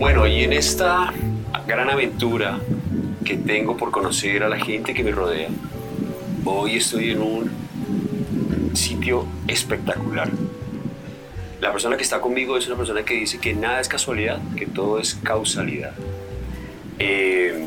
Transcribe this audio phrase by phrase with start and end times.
[0.00, 1.12] Bueno, y en esta
[1.66, 2.60] gran aventura
[3.24, 5.48] que tengo por conocer a la gente que me rodea,
[6.44, 7.50] hoy estoy en un
[8.74, 10.30] sitio espectacular.
[11.60, 14.66] La persona que está conmigo es una persona que dice que nada es casualidad, que
[14.66, 15.94] todo es causalidad.
[17.00, 17.66] Eh,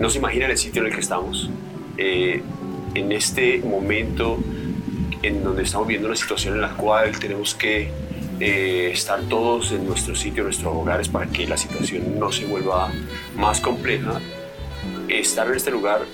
[0.00, 1.50] no se imaginan el sitio en el que estamos.
[1.98, 2.42] Eh,
[2.96, 4.40] en este momento
[5.22, 7.92] en donde estamos viendo una situación en la cual tenemos que
[8.40, 12.46] eh, estar todos en nuestro sitio, en nuestros hogares, para que la situación no se
[12.46, 12.90] vuelva
[13.36, 14.18] más compleja.
[15.08, 16.06] Estar en este lugar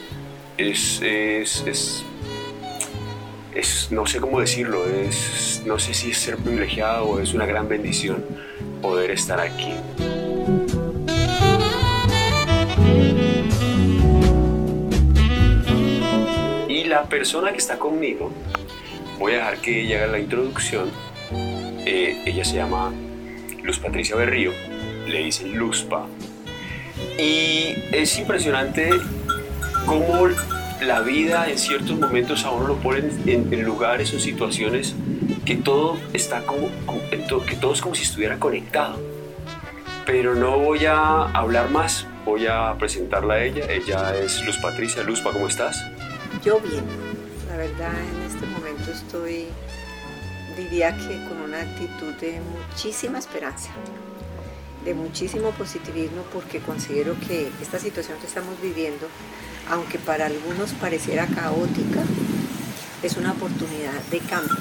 [0.59, 2.05] es, es, es,
[3.55, 7.47] es no sé cómo decirlo, es, no sé si es ser privilegiado o es una
[7.47, 8.25] gran bendición
[8.83, 9.75] poder estar aquí.
[16.69, 18.33] Y la persona que está conmigo,
[19.21, 20.91] voy a dejar que ella haga la introducción
[21.87, 22.93] eh, ella se llama
[23.63, 24.53] Luz Patricia Berrío,
[25.07, 26.07] le dicen Luzpa.
[27.17, 28.91] Y es impresionante
[29.87, 30.29] cómo
[30.81, 34.97] la vida en ciertos momentos a uno lo ponen en, lugares o situaciones
[35.45, 36.69] que todo está como,
[37.09, 38.99] que todo es como si estuviera conectado.
[40.05, 43.71] Pero no voy a hablar más, voy a presentarla a ella.
[43.71, 45.05] Ella es Luz Patricia.
[45.05, 45.85] Luzpa, ¿cómo estás?
[46.45, 46.85] Yo bien.
[47.49, 49.47] La verdad, en este momento estoy
[50.57, 53.71] diría que con una actitud de muchísima esperanza,
[54.85, 59.07] de muchísimo positivismo, porque considero que esta situación que estamos viviendo,
[59.71, 62.03] aunque para algunos pareciera caótica,
[63.03, 64.57] es una oportunidad de cambio.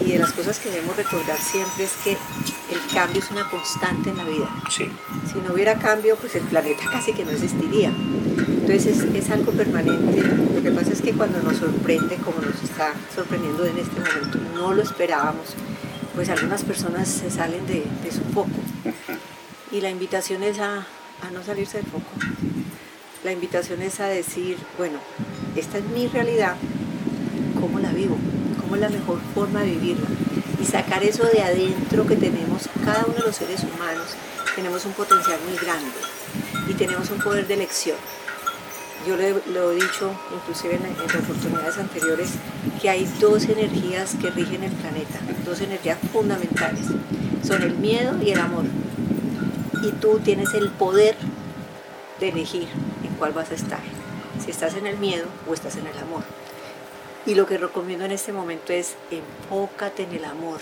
[0.00, 4.10] Y de las cosas que debemos recordar siempre es que el cambio es una constante
[4.10, 4.48] en la vida.
[4.70, 7.92] Si no hubiera cambio, pues el planeta casi que no existiría.
[8.38, 10.22] Entonces es, algo permanente.
[10.54, 14.72] Lo que pasa es cuando nos sorprende, como nos está sorprendiendo en este momento, no
[14.72, 15.48] lo esperábamos,
[16.14, 18.48] pues algunas personas se salen de, su foco.
[19.72, 20.86] Y la invitación es a,
[21.20, 22.06] a no salirse del foco.
[23.24, 25.00] La invitación es a decir, bueno,
[25.56, 26.54] esta es mi realidad,
[27.60, 28.16] ¿cómo la vivo?
[28.60, 30.06] ¿Cómo es la mejor forma de vivirla?
[30.62, 34.14] Y sacar eso de adentro que tenemos cada uno de los seres humanos.
[34.54, 35.90] Tenemos un potencial muy grande
[36.68, 37.96] y tenemos un poder de elección
[39.06, 42.30] yo lo he dicho inclusive en, oportunidades anteriores,
[42.80, 46.86] que hay dos energías que rigen el planeta, dos energías fundamentales.
[47.44, 48.64] Son el miedo y el amor.
[49.82, 51.16] Y tú tienes el poder
[52.18, 52.68] de elegir
[53.04, 53.80] en cuál vas a estar.
[54.44, 56.22] Si estás en el miedo o estás en el amor.
[57.26, 60.60] Y lo que recomiendo en este momento es enfócate en el amor.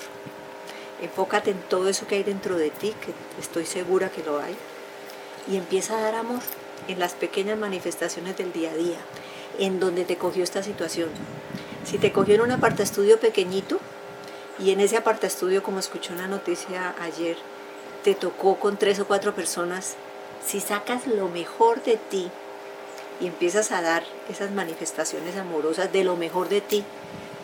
[1.01, 4.57] Enfócate en todo eso que hay dentro de ti, que estoy segura que lo hay.
[5.49, 6.41] Y empieza a dar amor
[6.89, 8.99] en las pequeñas manifestaciones del día a día,
[9.59, 11.11] en donde te cogió esta situación.
[11.85, 12.51] Si te cogió en un
[12.83, 13.79] estudio pequeñito
[14.59, 17.37] y en ese estudio, como escuché una noticia ayer,
[18.03, 19.97] te tocó con tres o cuatro personas,
[20.45, 22.31] si sacas lo mejor de ti
[23.21, 26.85] y empiezas a dar esas manifestaciones amorosas de lo mejor de ti,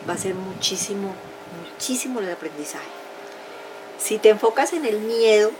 [0.07, 1.13] va a ser muchísimo,
[1.61, 2.85] muchísimo el aprendizaje.
[3.97, 5.51] Si te enfocas en el miedo,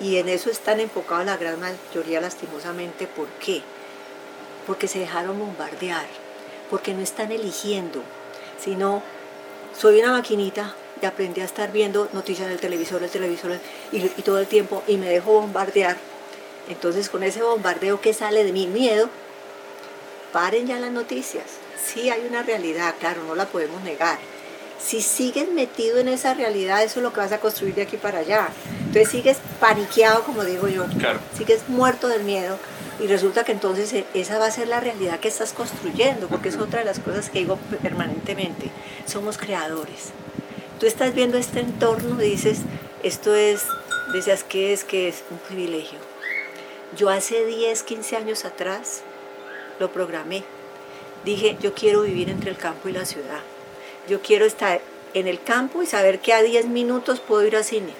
[0.00, 3.06] y en eso están enfocados la gran mayoría lastimosamente.
[3.06, 3.62] ¿Por qué?
[4.66, 6.06] Porque se dejaron bombardear,
[6.70, 8.02] porque no están eligiendo,
[8.58, 9.02] sino
[9.78, 13.58] soy una maquinita y aprendí a estar viendo noticias del televisor, el televisor
[13.92, 15.96] y, y todo el tiempo y me dejo bombardear.
[16.68, 19.08] Entonces con ese bombardeo que sale de mi miedo,
[20.32, 21.44] paren ya las noticias.
[21.82, 24.18] Sí hay una realidad, claro, no la podemos negar.
[24.78, 27.96] Si sigues metido en esa realidad, eso es lo que vas a construir de aquí
[27.96, 28.48] para allá.
[28.80, 30.86] Entonces sigues paniqueado, como digo yo,
[31.36, 32.58] sigues muerto del miedo
[33.00, 36.48] y resulta que entonces e, esa va a ser la realidad que estás construyendo, porque
[36.48, 38.70] es otra de las cosas que digo permanentemente,
[39.06, 40.12] somos creadores.
[40.80, 42.60] Tú estás viendo este entorno y dices,
[43.02, 43.62] esto es,
[44.12, 45.98] decías que es que es un privilegio.
[46.96, 49.02] Yo hace 10, 15 años atrás
[49.80, 50.44] lo programé.
[51.24, 53.40] Dije, yo quiero vivir entre el campo y la ciudad.
[54.08, 54.80] Yo quiero estar
[55.14, 57.92] en el campo y saber que a 10 minutos puedo ir al cine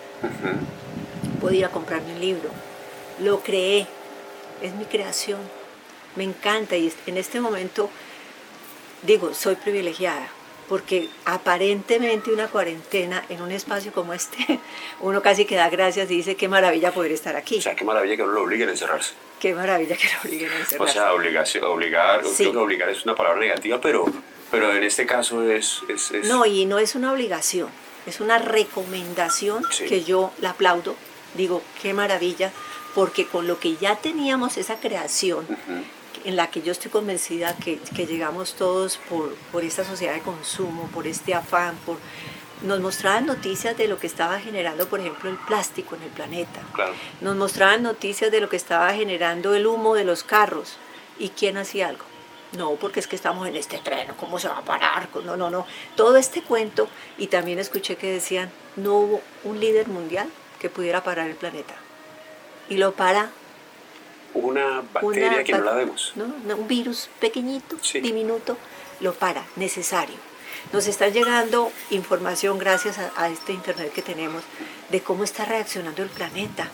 [1.46, 2.50] podía comprarme un libro.
[3.20, 3.86] Lo creé,
[4.62, 5.38] es mi creación,
[6.16, 7.88] me encanta y en este momento
[9.02, 10.28] digo, soy privilegiada,
[10.68, 14.58] porque aparentemente una cuarentena en un espacio como este,
[15.00, 17.58] uno casi que da gracias y dice qué maravilla poder estar aquí.
[17.58, 19.14] O sea, qué maravilla que no lo obliguen a encerrarse.
[19.40, 20.98] Qué maravilla que lo obliguen a encerrarse.
[20.98, 24.04] O sea, obligación, obligar, creo que obligar es una palabra negativa, pero,
[24.50, 27.68] pero en este caso es, es, No, y no es una obligación,
[28.06, 30.96] es una recomendación que yo la aplaudo
[31.36, 32.50] digo, qué maravilla,
[32.94, 35.46] porque con lo que ya teníamos esa creación,
[36.24, 40.88] en la que yo estoy convencida que, llegamos todos por, por, esta sociedad de consumo,
[40.92, 41.98] por este afán, por,
[42.62, 46.62] nos mostraban noticias de lo que estaba generando, por ejemplo, el plástico en el planeta.
[46.72, 46.94] Claro.
[47.20, 50.78] Nos mostraban noticias de lo que estaba generando el humo de los carros.
[51.18, 52.04] ¿Y quién hacía algo?
[52.56, 55.08] No, porque es que estamos en este tren, ¿cómo se va a parar?
[55.24, 55.66] No, no, no.
[55.94, 56.88] Todo este cuento,
[57.18, 61.74] y también escuché que decían, no hubo un líder mundial que pudiera parar el planeta.
[62.68, 63.30] Y lo para
[64.34, 66.12] una bacteria que no la vemos.
[66.16, 66.24] ¿no?
[66.56, 68.56] Un virus pequeñito, diminuto,
[69.00, 70.16] lo para, necesario.
[70.72, 74.42] Nos está llegando información gracias a, este Internet que tenemos
[74.90, 76.68] de cómo está reaccionando el planeta,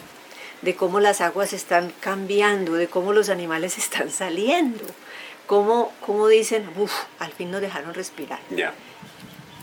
[0.62, 4.84] de cómo las aguas están cambiando, de cómo los animales están saliendo,
[5.52, 8.38] cómo, cómo dicen, uff, al fin nos dejaron respirar.
[8.48, 8.72] Ya.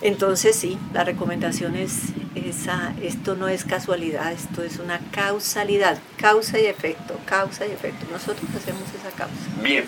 [0.01, 6.59] Entonces sí, la recomendación es esa, esto no es casualidad, esto es una causalidad, causa
[6.59, 8.05] y efecto, causa y efecto.
[8.11, 9.33] Nosotros hacemos esa causa.
[9.63, 9.83] Bien,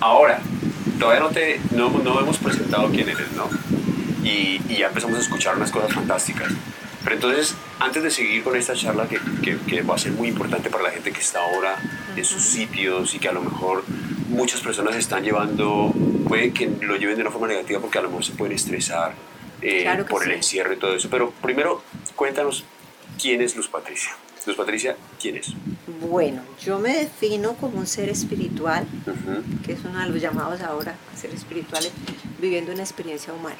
[0.00, 0.40] ahora,
[0.98, 3.48] todavía no, te, no, no hemos presentado quién eres, ¿no?
[4.24, 6.52] Y, y, ya empezamos a escuchar unas cosas fantásticas.
[7.04, 10.26] Pero entonces, antes de seguir con esta charla que, que, que va a ser muy
[10.26, 11.76] importante para la gente que está ahora
[12.16, 13.84] en sus sitios y que a lo mejor
[14.28, 15.92] muchas personas están llevando,
[16.26, 19.14] puede que lo lleven de una forma negativa porque a lo mejor se pueden estresar
[19.62, 21.08] eh, por el encierro y todo eso.
[21.10, 21.82] Pero primero,
[22.14, 22.64] cuéntanos
[23.20, 24.12] quién es Luz Patricia.
[24.46, 25.48] Luz Patricia, ¿quién es?
[26.08, 28.86] Bueno, yo me defino como un ser espiritual,
[29.66, 31.92] que es uno de los llamados ahora a ser espirituales,
[32.38, 33.58] viviendo una experiencia humana.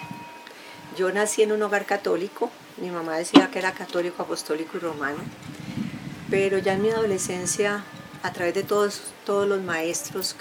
[0.96, 5.18] Yo nací en un hogar católico, mi mamá decía que era católico, apostólico y romano,
[6.30, 7.84] pero ya en mi adolescencia,
[8.22, 10.36] a través de todos, todos los maestros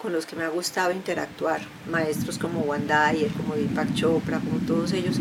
[0.00, 1.60] con los que me ha gustado interactuar,
[1.90, 5.16] maestros como Wanda como Deepak Chopra, como todos ellos,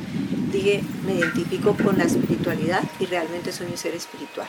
[0.51, 4.47] dije, me identifico con la espiritualidad y realmente soy un ser espiritual.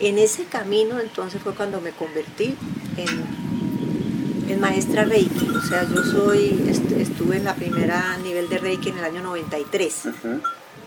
[0.00, 2.54] En ese camino entonces fue cuando me convertí
[2.96, 8.90] en, en maestra Reiki, o sea, yo soy, estuve en la primera nivel de Reiki
[8.90, 10.04] en el año 93.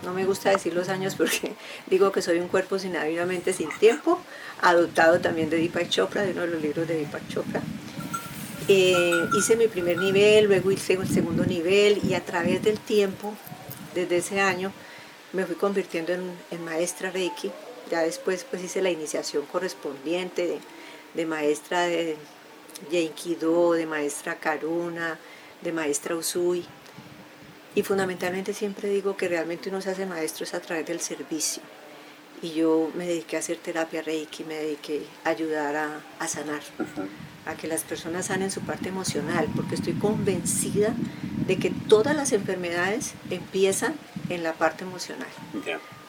[0.03, 1.55] No me gusta decir los años porque
[1.87, 4.19] digo que soy un cuerpo sin vida, mente, sin tiempo,
[4.61, 7.61] adoptado también de Deepak Chopra, de uno de los libros de Deepak Chopra.
[8.69, 13.33] Eh, hice mi primer nivel, luego hice el segundo nivel y a través del tiempo,
[13.93, 14.71] desde ese año,
[15.33, 17.51] me fui convirtiendo en, maestra Reiki.
[17.91, 20.59] Ya después pues hice la iniciación correspondiente
[21.13, 22.15] de, maestra de
[22.89, 25.19] Yenkido, de maestra Karuna,
[25.61, 26.65] de maestra Usui.
[27.75, 31.61] Y fundamentalmente siempre digo que realmente uno se hace maestro es a través del servicio.
[32.41, 35.75] Y yo me dediqué a hacer terapia Reiki, me dediqué a ayudar
[36.19, 36.61] a, sanar
[37.45, 40.93] a que las personas sanen su parte emocional, porque estoy convencida
[41.47, 43.95] de que todas las enfermedades empiezan
[44.29, 45.27] en la parte emocional.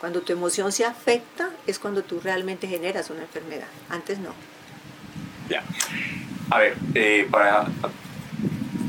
[0.00, 4.30] Cuando tu emoción se afecta es cuando tú realmente generas una enfermedad, antes no.
[5.48, 5.62] Ya.
[6.50, 7.66] A ver, eh, para,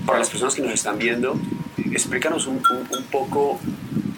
[0.06, 1.40] para las personas que nos están viendo,
[1.92, 3.60] explícanos un, un, poco,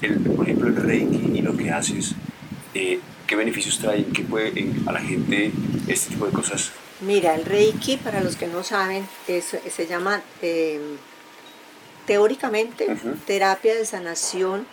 [0.01, 2.15] el, por ejemplo, el Reiki y lo que haces.
[2.74, 4.06] Eh, ¿Qué beneficios trae?
[4.06, 5.51] ¿Qué puede a la gente
[5.88, 10.97] este tipo de cosas Mira, el Reiki, para los que no saben, se llama em,
[12.07, 12.88] teóricamente
[13.27, 14.65] terapia de sanación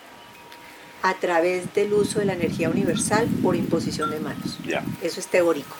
[1.02, 4.58] a través del uso de la energía universal por imposición de manos.
[5.02, 5.76] Eso es teórico.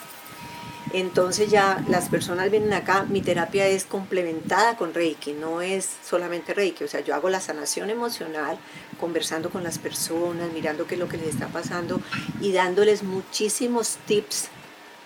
[0.93, 6.55] Entonces ya las personas vienen acá, mi terapia es complementada con Reiki, no es solamente
[6.55, 8.58] Reiki, o sea, yo hago la sanación emocional,
[9.00, 12.00] conversando con las personas, mirando qué es lo que les está pasando
[12.40, 14.50] y dándoles muchísimos tips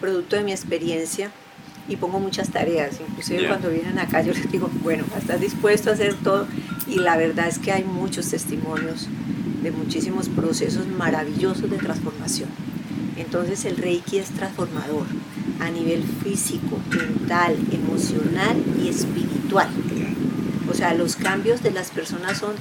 [0.00, 1.30] producto de mi experiencia
[1.88, 3.00] y pongo muchas tareas.
[3.00, 6.46] Inclusive cuando vienen acá yo les digo, bueno, ¿estás dispuesto a hacer todo?
[6.86, 9.08] Y la verdad es que hay muchos testimonios
[9.62, 12.48] de muchísimos procesos maravillosos de transformación.
[13.16, 15.06] Entonces el Reiki es transformador
[15.60, 19.68] a nivel físico, mental, emocional y espiritual.
[20.70, 22.52] O sea, los cambios de las personas son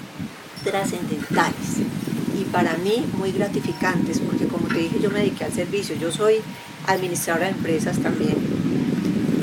[0.64, 1.78] trascendentales
[2.40, 6.12] y para mí muy gratificantes porque como te dije yo me dediqué al servicio, yo
[6.12, 6.38] soy
[6.88, 8.36] administradora de empresas también,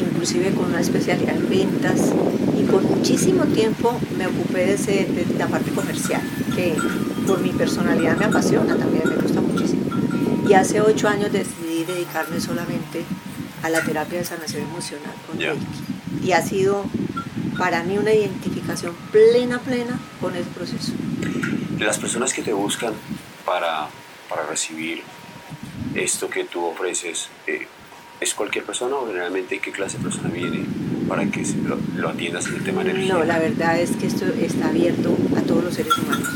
[0.00, 2.12] inclusive con una especialidad en ventas
[2.58, 6.22] y por muchísimo tiempo me ocupé de, de la parte comercial,
[6.54, 6.74] que
[7.26, 9.82] por mi personalidad me apasiona también, me gusta muchísimo.
[10.48, 13.04] Y hace ocho años decidí dedicarme solamente
[13.62, 15.64] a la terapia de sanación emocional con Reiki.
[16.22, 16.84] Y ha sido
[17.58, 20.92] para mí una identificación plena, plena con el proceso.
[21.78, 22.92] Las personas que te buscan
[23.44, 23.88] para,
[24.28, 25.02] para recibir
[25.94, 27.66] esto que tú ofreces eh,
[28.20, 30.64] es cualquier persona o generalmente qué clase de persona viene
[31.08, 31.44] para que
[31.96, 33.14] lo, atiendas en el tema energía?
[33.14, 36.28] No, la verdad es que esto está abierto a todos los seres humanos.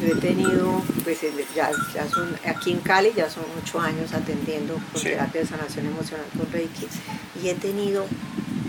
[0.00, 1.20] Yo he tenido, pues
[1.54, 5.86] ya, ya son, aquí en Cali ya son ocho años atendiendo con terapia de sanación
[5.86, 6.86] emocional con Reiki
[7.42, 8.06] y he tenido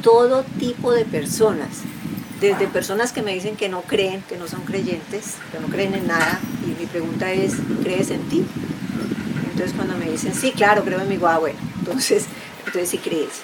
[0.02, 1.84] todo tipo de personas
[2.40, 5.96] desde personas que me dicen que no creen, que no son creyentes, que no creen
[5.96, 8.46] en nada, y mi pregunta es, ¿crees en ti?
[9.58, 12.26] Entonces cuando me dicen, sí, claro, creo en mi guagua, bueno, entonces,
[12.60, 13.42] entonces sí crees.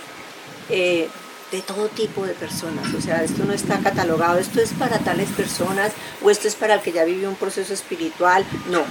[0.70, 1.10] Eh,
[1.51, 5.29] de todo tipo de personas, o sea, esto no está catalogado, esto es para tales
[5.29, 5.91] personas
[6.24, 8.84] o esto es para el que ya vivió un proceso espiritual, no,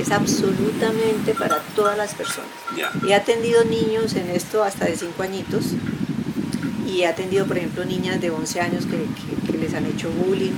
[0.00, 2.50] es absolutamente para todas las personas.
[3.08, 5.66] He atendido niños en esto hasta de 5 añitos
[6.88, 10.54] y he atendido, por ejemplo, niñas de 11 años que, les han hecho bullying,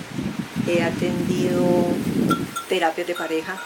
[0.66, 1.62] he atendido
[2.70, 3.60] terapias de pareja,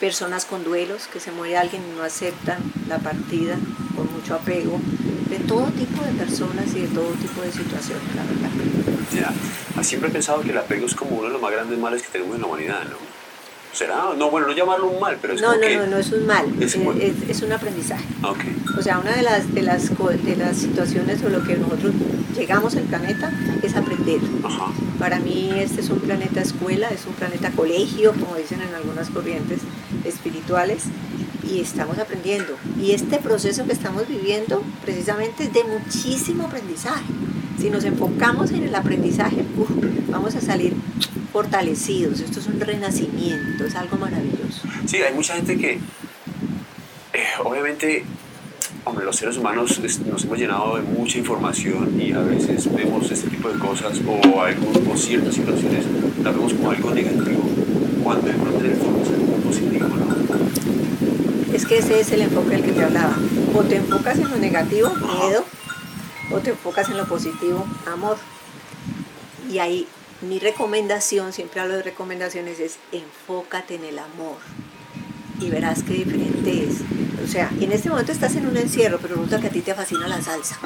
[0.00, 3.56] personas con duelos, que se muere alguien y no aceptan la partida
[3.96, 4.78] con mucho apego,
[5.30, 8.50] de todo tipo de personas y de todo tipo de situaciones, la verdad.
[9.14, 12.02] Ya, siempre he pensado que el apego es como uno de los más grandes males
[12.02, 13.15] que tenemos en la humanidad, ¿no?
[13.76, 14.14] ¿Será?
[14.16, 15.76] No, bueno, no llamarlo un mal, pero es no, como no, que...
[15.76, 16.76] No, no, es un mal, es,
[17.28, 18.06] es, un aprendizaje.
[18.22, 18.56] Okay.
[18.78, 21.92] O sea, una de las, de, las, de las situaciones o lo que nosotros
[22.34, 23.30] llegamos al planeta
[23.62, 24.20] es aprender.
[24.42, 24.72] Ajá.
[24.98, 29.10] Para mí este es un planeta escuela, es un planeta colegio, como dicen en algunas
[29.10, 29.60] corrientes
[30.06, 30.84] espirituales,
[31.44, 32.56] y estamos aprendiendo.
[32.80, 37.04] Y este proceso que estamos viviendo precisamente es de muchísimo aprendizaje.
[37.58, 39.44] Si nos enfocamos en el aprendizaje,
[40.08, 40.74] vamos a salir
[41.32, 42.20] fortalecidos.
[42.20, 44.62] Esto es un renacimiento, es algo maravilloso.
[44.86, 48.04] Sí, hay mucha gente que, eh, obviamente,
[48.84, 53.28] hombre, los seres humanos nos hemos llenado de mucha información y a veces vemos este
[53.30, 55.84] tipo de cosas o, algo, ciertas situaciones
[56.22, 57.42] las vemos como algo negativo,
[58.02, 61.54] cuando de pronto el fondo es algo positivo, ¿no?
[61.54, 63.16] Es que ese es el enfoque del que te hablaba.
[63.54, 65.44] O te enfocas en lo negativo, miedo,
[66.30, 68.16] o te enfocas en lo positivo, amor.
[69.50, 69.86] Y ahí
[70.22, 74.38] mi recomendación, siempre hablo de recomendaciones, es enfócate en el amor
[75.40, 76.76] y verás qué diferente es.
[77.22, 79.74] O sea, en este momento estás en un encierro, pero resulta que a ti te
[79.74, 80.58] fascina la salsa.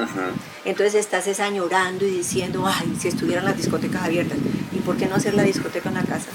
[0.63, 4.37] Entonces estás añorando y diciendo, ay, si estuvieran las discotecas abiertas.
[4.71, 6.27] ¿Y por qué no hacer la discoteca en la casa?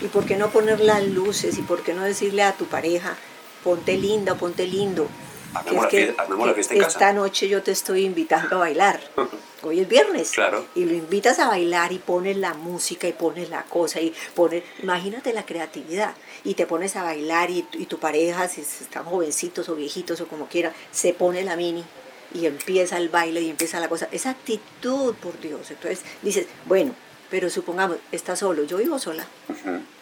[0.00, 1.58] ¿Y por qué no poner las luces?
[1.58, 3.16] ¿Y por qué no decirle a tu pareja,
[3.64, 5.08] ponte linda, ponte lindo?
[5.90, 6.14] Que,
[6.70, 9.00] esta noche yo te estoy invitando a bailar.
[9.62, 10.30] Hoy es viernes.
[10.30, 10.64] Claro.
[10.74, 14.62] Y lo invitas a bailar y pones la música y pones la cosa y pones,
[14.82, 16.14] imagínate la creatividad.
[16.44, 20.46] Y te pones a bailar y, tu pareja, si están jovencitos o viejitos o como
[20.46, 21.84] quiera, se pone la mini
[22.34, 24.08] y empieza el baile y empieza la cosa.
[24.12, 25.70] Esa actitud, por Dios.
[25.70, 26.94] Entonces dices, bueno,
[27.30, 29.26] pero supongamos, estás solo, yo vivo sola.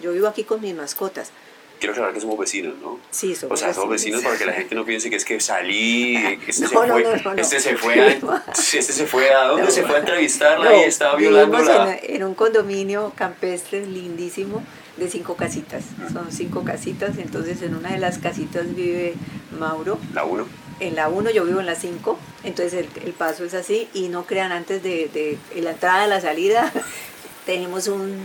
[0.00, 1.30] Yo vivo aquí con mis mascotas
[1.78, 2.98] quiero aclarar que somos vecinos, ¿no?
[3.10, 5.40] Sí, somos O sea, somos vecinos para que la gente no piense que es que
[5.40, 9.32] salí, que este, no, se, no, fue, no, este se fue a, este se fue
[9.32, 11.98] a, ¿dónde se fue a entrevistarla y estaba violándola?
[12.02, 14.62] En, en un condominio campestre lindísimo
[14.96, 15.84] de cinco casitas.
[16.12, 19.14] Son cinco casitas, entonces en una de las casitas vive
[19.58, 19.98] Mauro.
[20.12, 20.46] La uno.
[20.80, 24.08] En la uno, yo vivo en la cinco, entonces el, el paso es así y
[24.08, 26.72] no crean antes de, de, de la entrada la salida
[27.46, 28.18] tenemos un,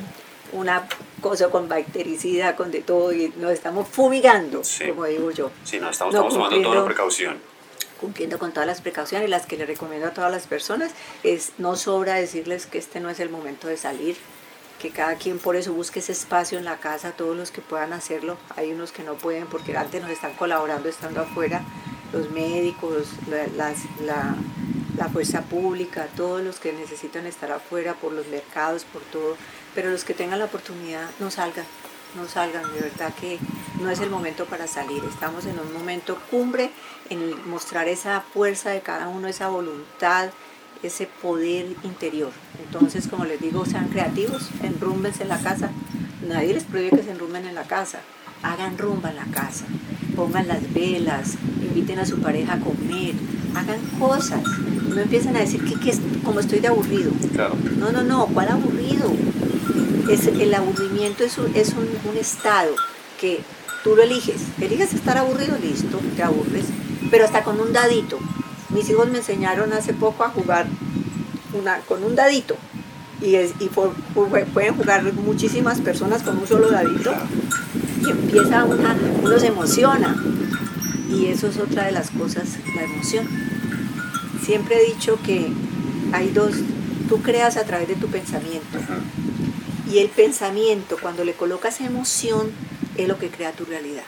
[0.52, 0.88] una
[1.20, 5.52] cosa con bactericida, con de todo, y nos estamos fumigando, como digo yo.
[5.64, 7.38] Sí, no, estamos, tomando toda la precaución.
[8.00, 10.92] Cumpliendo con todas las precauciones, y las que le recomiendo a todas las personas,
[11.24, 14.16] es no sobra decirles que este no es el momento de salir,
[14.80, 17.92] que cada quien por eso busque ese espacio en la casa, todos los que puedan
[17.94, 21.62] hacerlo, hay unos que no pueden porque antes nos están colaborando estando afuera,
[22.14, 23.46] los médicos, la,
[24.06, 24.36] la,
[25.00, 29.38] la fuerza pública, todos los que necesitan estar afuera por los mercados, por todo,
[29.74, 31.66] pero los que tengan la oportunidad no salgan,
[32.18, 33.40] no salgan, de verdad que
[33.80, 36.70] no es el momento para salir, estamos en un momento cumbre
[37.10, 40.32] en mostrar esa fuerza de cada uno, esa voluntad,
[40.84, 42.32] ese poder interior.
[42.66, 45.72] Entonces, como les digo, sean creativos, enrúmbense en la casa,
[46.28, 48.02] nadie les prohíbe que se enrumben en la casa,
[48.44, 49.66] hagan rumba en la casa,
[50.16, 53.14] pongan las velas, inviten a su pareja a comer,
[53.56, 54.42] hagan cosas,
[54.88, 57.12] no empiecen a decir que, es como estoy de aburrido.
[57.78, 59.12] No, no, no, ¿cuál aburrido?
[60.10, 62.76] Es, el aburrimiento es, un, es un, un, estado
[63.20, 63.42] que
[63.84, 64.42] tú lo eliges.
[64.60, 66.66] Eliges estar aburrido, listo, te aburres,
[67.12, 68.20] pero hasta con un dadito.
[68.70, 70.68] Mis hijos me enseñaron hace poco a jugar
[71.54, 72.56] una, con un dadito.
[73.22, 77.14] Y, es, y pueden jugar muchísimas personas con un solo dadito.
[78.02, 80.16] Y empieza una, uno se emociona.
[81.10, 83.28] Y eso es otra de las cosas, la emoción.
[84.44, 85.52] Siempre he dicho que
[86.14, 86.54] hay dos,
[87.08, 88.80] tú creas a través de tu pensamiento.
[89.92, 92.52] Y el pensamiento, cuando le colocas emoción,
[92.96, 94.04] es lo que crea tu realidad.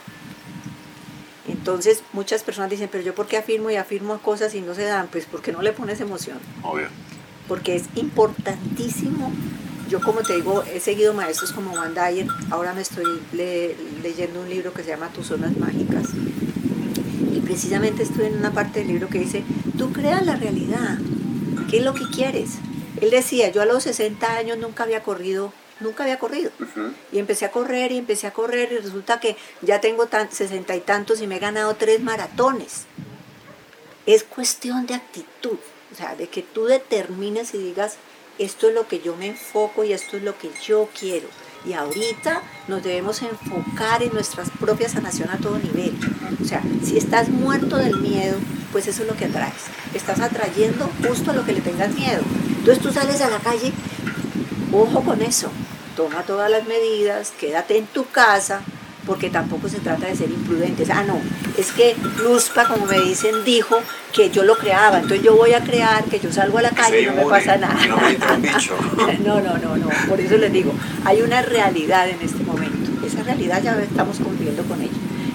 [1.48, 4.84] Entonces, muchas personas dicen, pero yo por qué afirmo y afirmo cosas y no se
[4.84, 5.08] dan?
[5.08, 6.38] Pues porque no le pones emoción.
[6.64, 6.88] Obvio.
[7.48, 9.32] Porque es importantísimo.
[9.92, 12.26] Yo, como te digo, he seguido maestros como Van Dyer.
[12.50, 16.08] Ahora me estoy leyendo un libro que se llama Tus Zonas Mágicas.
[17.34, 19.44] Y precisamente estoy en una parte del libro que dice,
[19.78, 20.98] tú creas la realidad.
[21.70, 22.52] ¿Qué es lo que quieres?
[23.02, 26.52] Él decía, yo a los 60 años nunca había corrido, nunca había corrido.
[27.12, 30.74] Y empecé a correr y empecé a correr y resulta que ya tengo tan, 60
[30.74, 32.86] y tantos y me he ganado tres maratones.
[34.06, 35.58] Es cuestión de actitud,
[35.92, 37.98] o sea, de que tú determines y digas,
[38.40, 41.28] esto es lo que yo me enfoco y esto es lo que yo quiero.
[41.64, 45.96] Y ahorita nos debemos enfocar en nuestra propia sanación a todo nivel.
[46.42, 48.38] O sea, si estás muerto del miedo,
[48.72, 49.54] pues eso es lo que atraes.
[49.94, 52.24] Estás atrayendo justo a lo que le tengas miedo.
[52.58, 53.72] Entonces tú sales a la calle,
[54.72, 55.52] ojo con eso,
[55.96, 58.62] toma todas las medidas, quédate en tu casa,
[59.12, 60.90] porque tampoco se trata de ser imprudentes.
[60.90, 61.20] Ah, no,
[61.58, 63.78] es que Luzpa, como me dicen, dijo
[64.14, 67.02] que yo lo creaba, entonces yo voy a crear que yo salgo a la calle
[67.02, 67.76] y no me pasa nada.
[69.26, 70.72] No, no, no, no, por eso les digo,
[71.04, 72.90] hay una realidad en este momento.
[73.06, 74.94] Esa realidad ya estamos cumpliendo con ella.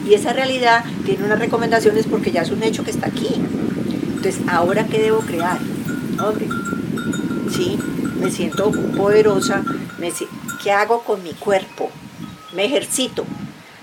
[0.09, 3.28] Y esa realidad tiene unas recomendaciones porque ya es un hecho que está aquí.
[4.16, 5.59] Entonces, ¿ahora qué debo crear?
[6.18, 6.49] Hombre,
[7.54, 7.78] sí,
[8.18, 9.62] me siento poderosa,
[9.99, 10.11] me,
[10.62, 11.90] ¿qué hago con mi cuerpo?
[12.54, 13.26] Me ejercito,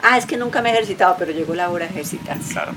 [0.03, 2.53] ah, es que nunca me he ejercitado, pero llegó la hora de ejercitarse.
[2.53, 2.73] Claro.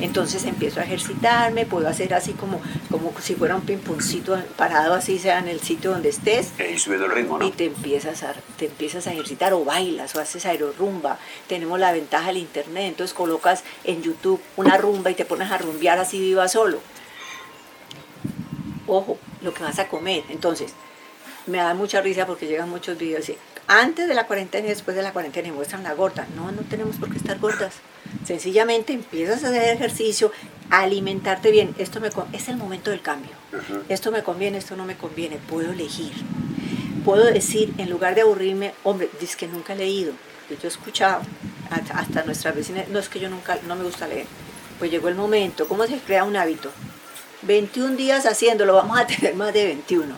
[0.00, 2.60] Entonces empiezo a ejercitarme, puedo hacer así como,
[2.90, 6.52] como si fuera un pimponcito parado así sea en el sitio donde estés.
[6.58, 7.46] Y subiendo el ritmo, ¿no?
[7.46, 11.18] Y te empiezas, a, te empiezas a ejercitar o bailas o haces aerorumba.
[11.48, 15.58] Tenemos la ventaja del internet, entonces colocas en YouTube una rumba y te pones a
[15.58, 16.80] rumbear así viva solo.
[18.86, 20.24] Ojo, lo que vas a comer.
[20.30, 20.72] Entonces,
[21.46, 23.36] me da mucha risa porque llegan muchos videos y
[23.70, 26.26] antes de la cuarentena y después de la cuarentena y muestran la gorda.
[26.34, 27.74] No, no tenemos por qué estar gordas.
[28.24, 30.32] Sencillamente empiezas a hacer ejercicio,
[30.70, 31.72] a alimentarte bien.
[31.78, 33.30] Esto me, es el momento del cambio.
[33.88, 35.36] Esto me conviene, esto no me conviene.
[35.36, 36.12] Puedo elegir.
[37.04, 40.14] Puedo decir, en lugar de aburrirme, hombre, dice que nunca he leído.
[40.50, 41.22] Yo he escuchado
[41.94, 44.26] hasta nuestras vecinas, no es que yo nunca, no me gusta leer.
[44.80, 45.68] Pues llegó el momento.
[45.68, 46.72] ¿Cómo se crea un hábito?
[47.42, 50.14] 21 días haciéndolo, vamos a tener más de 21.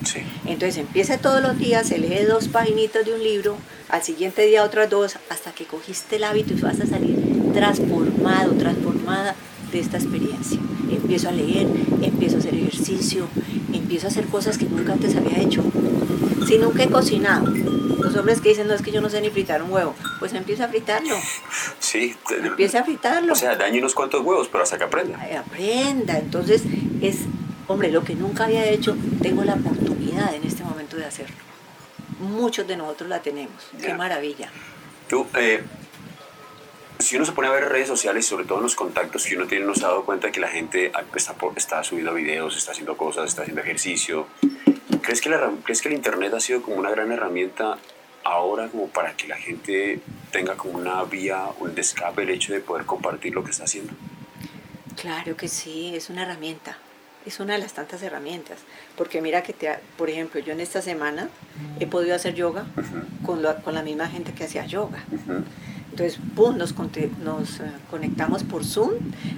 [0.47, 3.57] Entonces empieza todos los días, se lee dos paginitas de un libro,
[3.89, 7.17] al siguiente día otras dos, hasta que cogiste el hábito y vas a salir
[7.53, 9.35] transformado, transformada
[9.71, 10.59] de esta experiencia.
[10.91, 11.67] Empiezo a leer,
[12.03, 13.27] empiezo a hacer ejercicio,
[13.73, 15.63] empiezo a hacer cosas que nunca antes había hecho.
[16.47, 19.31] Si nunca he cocinado, los hombres que dicen, no, es que yo no sé ni
[19.31, 21.15] fritar un huevo, pues empieza a fritarlo.
[21.79, 22.15] Sí.
[22.43, 23.33] Empieza a fritarlo.
[23.33, 25.19] O sea, daño unos cuantos huevos, pero hasta que aprenda.
[25.39, 26.19] aprenda.
[26.19, 26.63] Entonces,
[27.03, 27.19] es,
[27.69, 31.37] hombre, lo que nunca había hecho, tengo la oportunidad en este momento de hacerlo.
[32.21, 33.71] Muchos de nosotros la tenemos.
[33.81, 34.51] Qué maravilla.
[35.09, 35.63] Tú, eh,
[36.99, 39.47] si uno se pone a ver redes sociales, sobre todo en los contactos que uno
[39.47, 42.97] tiene, uno se ha dado cuenta que la gente está, está subiendo videos, está haciendo
[42.97, 44.29] cosas, está haciendo ejercicio.
[45.03, 47.79] ¿Crees que, la, ¿Crees que el Internet ha sido como una gran herramienta
[48.25, 52.61] ahora como para que la gente tenga como una vía, un escape el hecho de
[52.61, 53.93] poder compartir lo que está haciendo?
[54.97, 56.79] Claro que sí, es una herramienta,
[57.27, 58.59] es una de las tantas herramientas,
[58.97, 61.29] porque mira que, te, por ejemplo, yo en esta semana
[61.81, 62.67] he podido hacer yoga
[63.25, 65.05] con, con, la misma gente que hacía yoga.
[65.93, 68.95] Entonces, pum, nos, nos uh, conectamos por Zoom.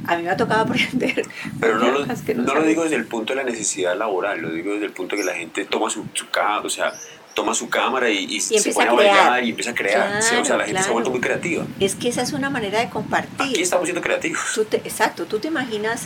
[0.07, 1.27] A mí me ha tocado aprender.
[1.59, 4.73] Pero no, lo, no, lo digo desde el punto de la necesidad laboral, lo digo
[4.73, 6.93] desde el punto de que la gente toma su, su, o sea,
[7.35, 10.19] toma su cámara y, se pone a, bailar y empieza a crear.
[10.19, 11.67] o sea, la gente se ha vuelto muy creativa.
[11.81, 13.33] Es que esa es una manera de compartir.
[13.39, 14.41] Aquí estamos siendo creativos.
[14.85, 16.03] exacto, tú te imaginas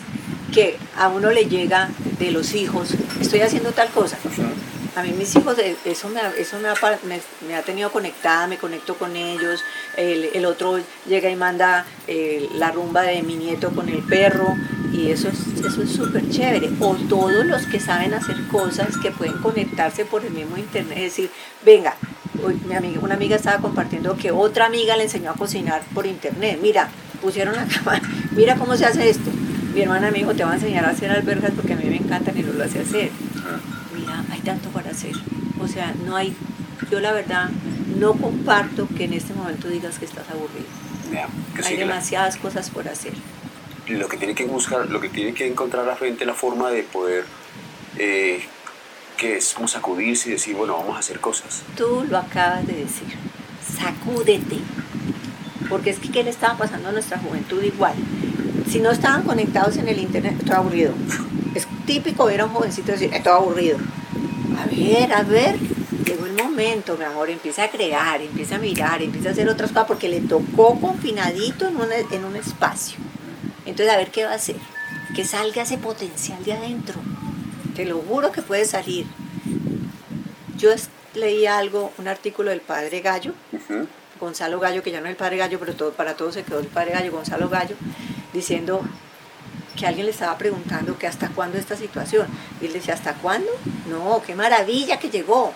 [0.52, 4.18] que a uno le llega de los hijos, estoy haciendo tal cosa.
[4.96, 6.74] A mí mis hijos, eh, eso, me, eso me, ha,
[7.46, 9.62] me, ha tenido conectada, me conecto con ellos.
[9.96, 14.56] El, otro llega y manda eh, la rumba de mi nieto con el perro
[14.92, 16.70] y eso es eso es súper chévere.
[16.80, 21.04] O todos los que saben hacer cosas que pueden conectarse por el mismo internet, es
[21.04, 21.30] decir,
[21.64, 21.94] venga,
[23.02, 26.58] una amiga estaba compartiendo que otra amiga le enseñó a cocinar por internet.
[26.62, 26.88] Mira,
[27.20, 29.30] pusieron la cámara, mira cómo se hace esto.
[29.74, 31.96] Mi hermana me dijo, te va a enseñar a hacer albergas porque a mí me
[31.96, 33.10] encantan y no lo hace hacer.
[34.38, 35.12] Hay tanto para hacer.
[35.60, 36.36] O sea, no hay,
[36.90, 37.50] yo la verdad
[37.98, 40.66] no comparto que en este momento digas que estás aburrido.
[41.64, 43.12] hay demasiadas cosas por hacer
[43.96, 46.82] lo que tiene que buscar, lo que tiene que encontrar la gente la forma de
[46.82, 47.24] poder,
[47.96, 48.40] eh,
[49.16, 51.62] que es como sacudirse y decir, bueno, vamos a hacer cosas.
[51.76, 53.08] Tú lo acabas de decir,
[53.78, 54.58] sacúdete.
[55.68, 57.94] Porque es que ¿qué le estaba pasando a nuestra juventud igual?
[58.70, 60.94] Si no estaban conectados en el internet, estoy aburrido.
[61.54, 63.78] Es típico ver a un jovencito decir, estoy aburrido.
[64.56, 65.58] A ver, a ver,
[66.04, 69.70] llegó el momento, mi amor, empieza a crear, empieza a mirar, empieza a hacer otras
[69.70, 71.76] cosas porque le tocó confinadito en
[72.10, 72.98] en un espacio.
[73.66, 74.56] Entonces, a ver qué va a hacer.
[75.14, 77.00] Que salga ese potencial de adentro.
[77.76, 79.06] Te lo juro que puede salir.
[80.56, 80.70] Yo
[81.14, 83.34] leí algo, un artículo del padre Gallo,
[84.18, 86.60] Gonzalo Gallo, que ya no es el padre Gallo, pero todo, para todos se quedó
[86.60, 87.76] el padre Gallo, Gonzalo Gallo,
[88.32, 88.82] diciendo
[89.78, 92.26] que alguien le estaba preguntando que hasta cuándo esta situación.
[92.60, 93.48] Y él decía, ¿hasta cuándo?
[93.88, 95.52] No, qué maravilla que llegó.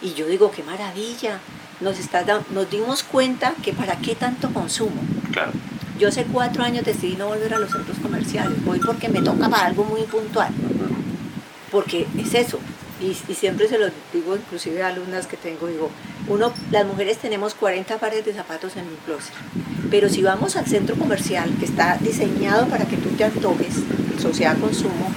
[0.00, 1.38] Y yo digo, qué maravilla.
[1.80, 5.02] Nos, está nos dimos cuenta que para qué tanto consumo.
[5.32, 5.52] Claro.
[5.98, 8.64] Yo hace cuatro años decidí no volver a los centros comerciales.
[8.64, 10.52] Voy porque me toca para algo muy puntual.
[11.70, 12.58] Porque es eso.
[13.00, 15.90] Y, y, siempre se lo digo inclusive a alumnas que tengo, digo,
[16.28, 19.34] uno, las mujeres tenemos 40 pares de zapatos en un closet,
[19.94, 23.74] pero si vamos al centro comercial que está diseñado para que tú te antojes,
[24.20, 25.08] sociedad consumo,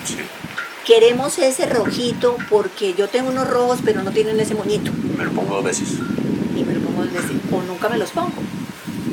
[0.86, 4.92] queremos ese rojito porque yo tengo unos rojos pero no tienen ese moñito.
[5.18, 5.94] Me lo pongo dos veces.
[6.56, 8.36] Y me lo pongo dos veces, o nunca me los pongo.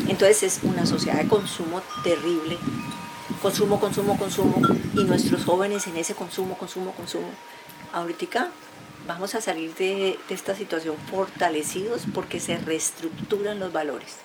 [0.07, 2.59] Entonces es una sociedad de consumo terrible.
[3.41, 4.61] Consumo, consumo, consumo.
[4.93, 7.29] Y nuestros jóvenes en ese consumo, consumo, consumo.
[7.95, 8.51] Ahorita
[9.09, 14.24] vamos a salir de, esta situación fortalecidos porque se reestructuran los valores.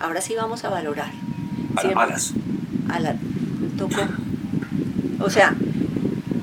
[0.00, 1.12] Ahora sí vamos a valorar.
[1.76, 2.32] A las malas.
[2.88, 3.14] A la,
[3.76, 4.02] tocó.
[5.20, 5.54] O sea,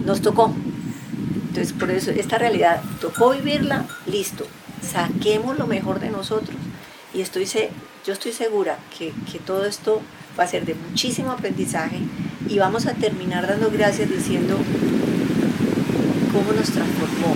[0.06, 0.54] nos tocó.
[1.50, 4.46] Entonces, por eso, esta realidad, tocó vivirla, listo.
[4.82, 6.56] Saquemos lo mejor de nosotros.
[7.16, 7.48] Y estoy,
[8.06, 10.02] yo estoy segura que, que todo esto
[10.40, 12.00] va a ser de muchísimo aprendizaje
[12.48, 14.56] y vamos a terminar dando gracias diciendo
[16.32, 17.36] cómo nos transformó.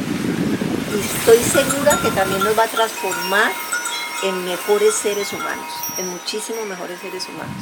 [0.95, 3.51] Y estoy segura que también nos va a transformar
[4.23, 7.55] en mejores seres humanos, en muchísimos mejores seres humanos.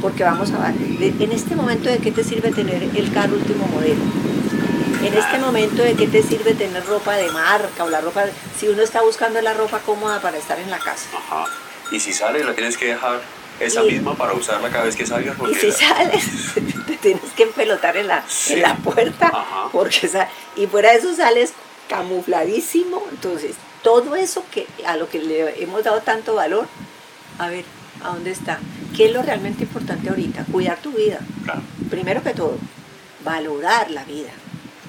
[0.00, 0.74] Porque vamos a ver,
[1.20, 4.02] en este momento de qué te sirve tener el carro último modelo.
[5.04, 8.24] En este momento de qué te sirve tener ropa de marca o la ropa,
[8.58, 11.08] si uno está buscando la ropa cómoda para estar en la casa.
[11.16, 11.44] Ajá.
[11.90, 13.20] Y si sale la tienes que dejar
[13.60, 15.36] esa misma para usarla cada vez que salgas.
[15.50, 16.24] y si sales,
[16.86, 19.32] te tienes que empelotar en la, en la puerta.
[19.72, 20.08] Porque
[20.56, 21.52] y fuera de eso sales
[21.88, 23.04] camufladísimo.
[23.10, 26.66] Entonces, todo eso que a lo que le hemos dado tanto valor,
[27.38, 27.64] a ver,
[28.02, 28.58] ¿a dónde está?
[28.96, 30.44] ¿Qué es lo realmente importante ahorita?
[30.50, 31.18] Cuidar tu vida.
[31.90, 32.58] Primero que todo,
[33.24, 34.30] valorar la vida.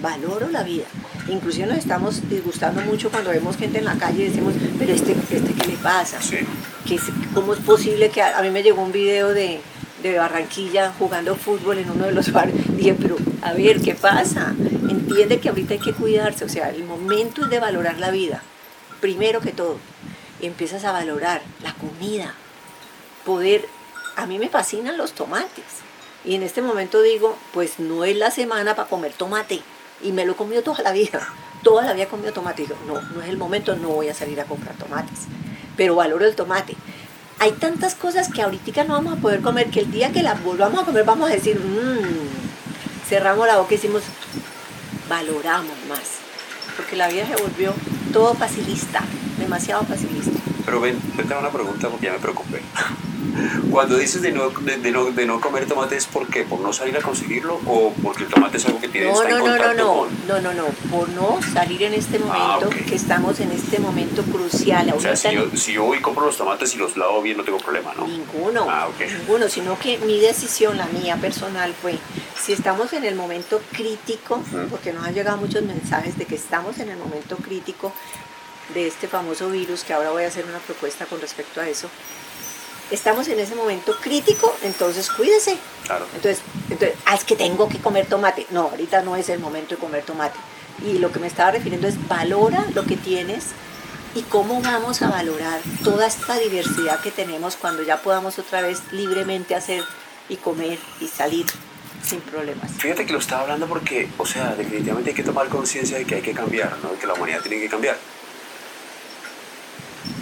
[0.01, 0.86] Valoro la vida.
[1.29, 5.13] Inclusive nos estamos disgustando mucho cuando vemos gente en la calle y decimos, pero este,
[5.29, 6.17] este ¿qué le pasa?
[7.34, 9.62] ¿Cómo es posible que a, mí me llegó un video de,
[10.01, 12.56] de Barranquilla jugando fútbol en uno de los bares?
[12.75, 14.53] Dije, pero a ver, ¿qué pasa?
[14.89, 18.41] Entiende que ahorita hay que cuidarse, o sea, el momento es de valorar la vida,
[19.04, 19.80] primero que todo.
[20.42, 22.34] empiezas a valorar la comida,
[23.26, 23.68] poder,
[24.16, 25.66] a mí me fascinan los tomates.
[26.24, 29.60] Y en este momento digo, pues no es la semana para comer tomate.
[30.02, 31.28] Y me lo he comido toda la vida.
[31.63, 32.62] Toda la vida he comido tomate.
[32.62, 35.28] Digo, no, no es el momento, no voy a salir a comprar tomates
[35.76, 36.76] pero valoro el tomate.
[37.39, 40.42] Hay tantas cosas que ahorita no vamos a poder comer que el día que las
[40.44, 44.04] volvamos a comer vamos a decir, mmm, cerramos la boca y decimos,
[45.10, 46.20] valoramos más.
[46.78, 47.74] Porque la vida se volvió
[48.13, 49.02] todo facilista,
[49.39, 50.39] demasiado facilista.
[50.65, 52.62] Pero ven, ven, una pregunta porque ya me preocupé.
[53.72, 56.43] Cuando dices de no, de, no, de no comer tomate, ¿es por qué?
[56.43, 59.30] ¿Por no salir a conseguirlo o porque el tomate es algo que tiene no, está
[59.30, 60.28] no, en no, contacto no, con...
[60.28, 62.86] no, no, no, por no salir en este Ah, momento, ok.
[62.88, 64.93] que estamos en este momento crucial.
[64.96, 67.38] O sea, si yo, si yo voy y compro los tomates y los lavo bien,
[67.38, 68.08] no tengo problema, ¿no?
[68.08, 69.08] Ninguno, Ah, ok.
[69.19, 71.98] ninguno, sino que mi decisión, la mía personal fue,
[72.41, 74.67] si estamos en el momento crítico, Ujú.
[74.69, 77.91] porque nos han llegado muchos mensajes de que estamos en el momento crítico
[78.74, 81.89] de este famoso virus, que ahora voy a hacer una propuesta con respecto a eso,
[82.93, 85.58] estamos en ese momento crítico, entonces cuídese.
[85.86, 86.06] Claro.
[86.15, 88.45] Entonces, entonces ah, es que tengo que comer tomate.
[88.51, 90.38] No, ahorita no es el momento de comer tomate.
[90.86, 93.45] Y lo que me estaba refiriendo es valora lo que tienes
[94.15, 98.82] y cómo vamos a valorar toda esta diversidad que tenemos cuando ya podamos otra vez
[98.91, 99.84] libremente hacer
[100.29, 101.45] y comer y salir
[102.03, 102.71] sin problemas.
[102.77, 106.15] Fíjate que lo estaba hablando porque, o sea, definitivamente hay que tomar conciencia de que
[106.15, 106.91] hay que cambiar, ¿no?
[106.91, 107.97] De que la humanidad tiene que cambiar.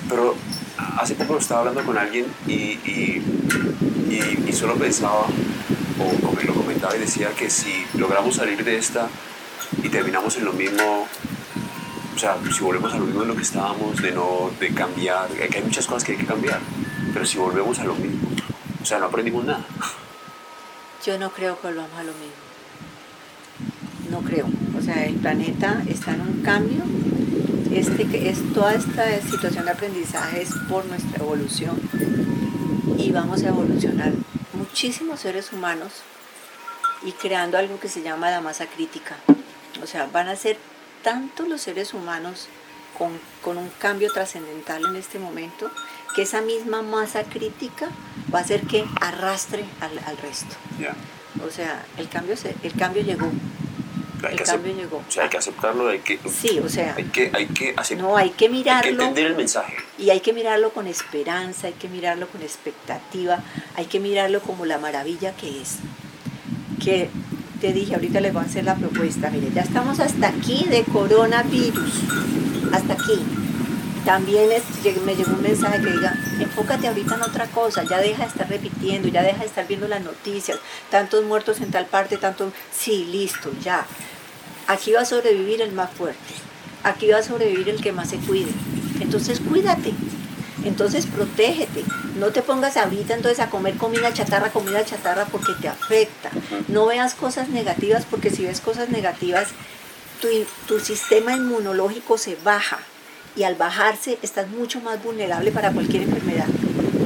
[0.10, 0.36] Pero
[0.98, 5.26] hace poco estaba hablando con alguien y, y, solo pensaba,
[6.00, 9.08] o como lo comentaba y decía que si logramos salir de esta
[9.82, 11.08] y terminamos en lo mismo,
[12.15, 15.30] o sea, si volvemos a lo mismo de lo que estábamos, de no, de cambiar,
[15.30, 16.60] que hay muchas cosas que hay que cambiar,
[17.13, 18.28] pero si volvemos a lo mismo,
[18.82, 19.65] o sea, no aprendimos nada.
[21.06, 22.52] Yo no creo que volvamos a lo mismo.
[24.12, 24.46] No creo.
[24.78, 26.84] O sea, el planeta está en un cambio.
[27.73, 31.79] Este, es, toda esta situación de aprendizaje es por nuestra evolución.
[32.97, 34.12] Y vamos a evolucionar
[34.53, 35.91] muchísimos seres humanos
[37.03, 39.15] y creando algo que se llama la masa crítica.
[39.81, 40.57] O sea, van a ser
[41.03, 42.47] tantos los seres humanos
[42.97, 45.71] con, con un cambio trascendental en este momento
[46.15, 47.89] que esa misma masa crítica
[48.34, 50.55] va a hacer que arrastre al, al resto.
[51.45, 53.31] O sea, el cambio, se, el cambio llegó.
[54.23, 54.97] Hay El que, cambio llegó.
[54.97, 58.05] o sea, hay que aceptarlo, hay que, Sí, o sea, hay que, hay que aceptar,
[58.07, 59.73] no hay que hay que mirarlo entender el mensaje.
[59.97, 63.39] y hay que mirarlo con esperanza, hay que mirarlo con expectativa,
[63.75, 65.77] hay que mirarlo como la maravilla que es.
[66.84, 67.10] que
[67.60, 70.84] te dije, ahorita les voy a hacer la propuesta, mire, ya estamos hasta aquí de
[70.84, 71.93] coronavirus,
[72.71, 73.19] hasta aquí.
[74.05, 74.49] También
[75.05, 78.49] me llegó un mensaje que diga, enfócate ahorita en otra cosa, ya deja de estar
[78.49, 80.57] repitiendo, ya deja de estar viendo las noticias,
[80.89, 83.85] tantos muertos en tal parte, tantos, sí, listo, ya.
[84.67, 86.33] Aquí va a sobrevivir el más fuerte,
[86.83, 88.51] aquí va a sobrevivir el que más se cuide.
[89.01, 89.93] Entonces cuídate,
[90.63, 91.83] entonces protégete,
[92.17, 96.31] no te pongas ahorita entonces a comer comida chatarra, comida chatarra porque te afecta.
[96.69, 99.49] No veas cosas negativas porque si ves cosas negativas,
[100.21, 100.27] tu,
[100.67, 102.79] tu sistema inmunológico se baja
[103.36, 106.48] y al bajarse estás mucho más vulnerable para cualquier enfermedad.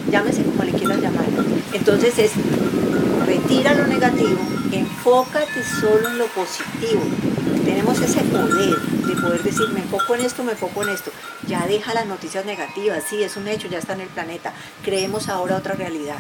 [0.10, 1.26] Llámese como le quieras llamar.
[1.74, 2.32] Entonces es
[3.26, 4.40] retira lo negativo,
[4.72, 7.02] enfócate solo en lo positivo.
[7.64, 11.12] Tenemos ese poder de poder decir, me enfoco en esto, me enfoco en esto.
[11.48, 14.54] Ya deja las noticias negativas, sí, es un hecho, ya está en el planeta.
[14.84, 16.18] Creemos ahora otra realidad.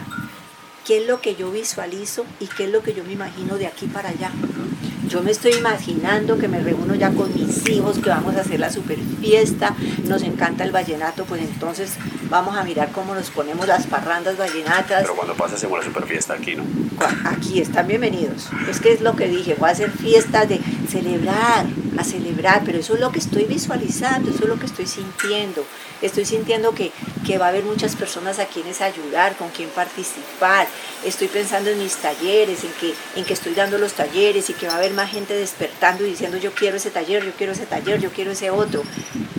[0.85, 3.67] ¿Qué es lo que yo visualizo y qué es lo que yo me imagino de
[3.67, 4.31] aquí para allá?
[5.07, 8.59] Yo me estoy imaginando que me reúno ya con mis hijos, que vamos a hacer
[8.59, 11.93] la super fiesta, nos encanta el vallenato, pues entonces
[12.29, 15.03] vamos a mirar cómo nos ponemos las parrandas vallenatas.
[15.03, 16.63] Pero cuando pasa hacemos la super fiesta aquí, ¿no?
[17.25, 18.49] Aquí están bienvenidos.
[18.69, 21.65] Es que es lo que dije, voy a hacer fiestas de celebrar,
[21.97, 25.65] a celebrar, pero eso es lo que estoy visualizando, eso es lo que estoy sintiendo.
[26.01, 26.91] Estoy sintiendo que,
[27.25, 30.67] que va a haber muchas personas a quienes ayudar, con quien participar.
[31.05, 34.67] Estoy pensando en mis talleres, en que, en que estoy dando los talleres y que
[34.67, 37.65] va a haber más gente despertando y diciendo yo quiero ese taller, yo quiero ese
[37.65, 38.83] taller, yo quiero ese otro.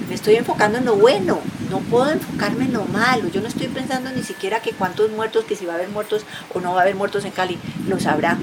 [0.09, 1.41] Me estoy enfocando en lo bueno,
[1.71, 3.29] no puedo enfocarme en lo malo.
[3.29, 6.25] Yo no estoy pensando ni siquiera que cuántos muertos, que si va a haber muertos
[6.55, 8.39] o no va a haber muertos en Cali, lo sabrá.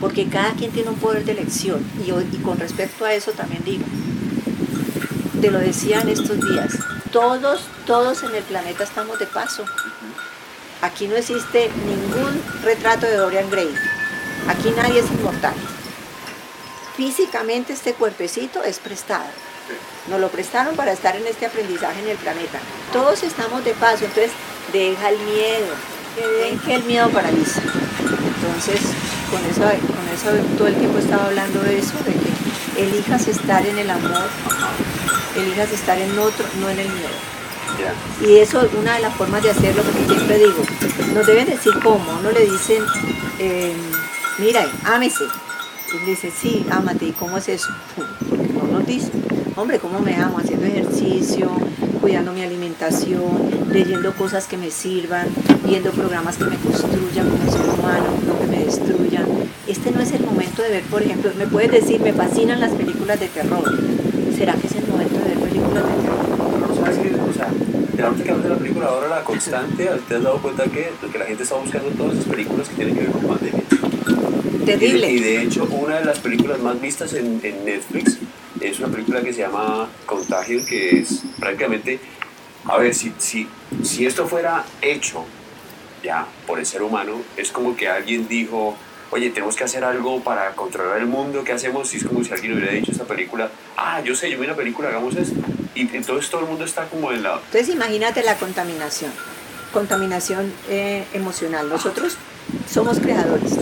[0.00, 1.84] Porque cada quien tiene un poder de elección.
[2.04, 3.84] Y, y con respecto a eso también digo,
[5.40, 6.72] te lo decía en estos días,
[7.12, 9.64] todos, todos en el planeta estamos de paso.
[10.80, 13.72] Aquí no existe ningún retrato de Dorian Gray.
[14.48, 15.54] Aquí nadie es inmortal
[17.02, 19.26] físicamente este cuerpecito es prestado.
[20.08, 22.60] Nos lo prestaron para estar en este aprendizaje en el planeta.
[22.92, 24.30] Todos estamos de paso, entonces
[24.72, 25.74] deja el miedo,
[26.16, 27.60] deja el miedo paraliza.
[27.60, 28.80] Entonces,
[29.32, 33.66] con eso, con eso todo el tiempo estaba hablando de eso, de que elijas estar
[33.66, 34.28] en el amor,
[35.36, 37.18] elijas estar en otro, no en el miedo.
[38.20, 40.62] Y eso es una de las formas de hacerlo, porque siempre digo,
[41.14, 42.84] nos deben decir cómo, no le dicen,
[43.40, 43.74] eh,
[44.38, 45.24] mira, ámese,
[45.94, 47.68] y dice, sí, ámate, ¿y cómo es eso?
[48.28, 49.10] Porque no nos dice,
[49.56, 50.38] hombre, ¿cómo me amo?
[50.38, 51.50] Haciendo ejercicio,
[52.00, 55.28] cuidando mi alimentación, leyendo cosas que me sirvan,
[55.64, 59.26] viendo programas que me construyan como ser humano, no que me destruyan.
[59.66, 62.72] Este no es el momento de ver, por ejemplo, me puedes decir, me fascinan las
[62.72, 63.64] películas de terror.
[64.36, 66.74] ¿Será que es el momento de ver películas de terror?
[66.76, 67.14] ¿Sabes qué?
[67.14, 67.48] O sea,
[68.16, 71.42] que de la película ahora, la constante, ¿te has dado cuenta que, que la gente
[71.42, 73.62] está buscando todas esas películas que tienen que ver con pandemia?
[74.64, 75.10] Terrible.
[75.10, 78.18] Y, de hecho, una de las películas más vistas en, Netflix
[78.60, 81.98] es una película que se llama Contagio, que es prácticamente,
[82.64, 83.48] a ver, si, si,
[83.82, 85.24] si esto fuera hecho
[86.02, 88.76] ya por el ser humano, es como que alguien dijo,
[89.10, 91.92] oye, tenemos que hacer algo para controlar el mundo, ¿qué hacemos?
[91.94, 94.56] Y es como si alguien hubiera dicho esta película, ah, yo sé, yo vi una
[94.56, 95.40] película, hagamos esto.
[95.74, 97.34] Y entonces todo el mundo está como en la...
[97.34, 99.12] Entonces imagínate la contaminación,
[99.72, 101.68] contaminación eh, emocional.
[101.68, 102.16] Nosotros
[102.70, 103.52] somos creadores,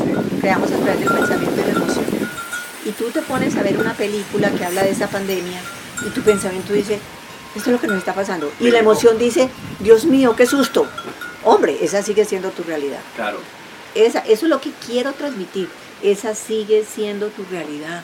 [0.41, 2.07] creamos a través del pensamiento y la emoción.
[2.85, 5.61] Y tú te pones a ver una película que habla de esa pandemia
[6.07, 6.99] y tu pensamiento dice,
[7.55, 8.51] esto es lo que nos está pasando.
[8.61, 9.49] Y la emoción dice,
[9.81, 10.87] Dios mío, qué susto.
[11.45, 13.01] Hombre, esa sigue siendo tu realidad.
[13.17, 13.39] Claro.
[13.95, 15.69] Esa, eso es lo que quiero transmitir.
[16.03, 18.03] Esa sigue siendo tu realidad.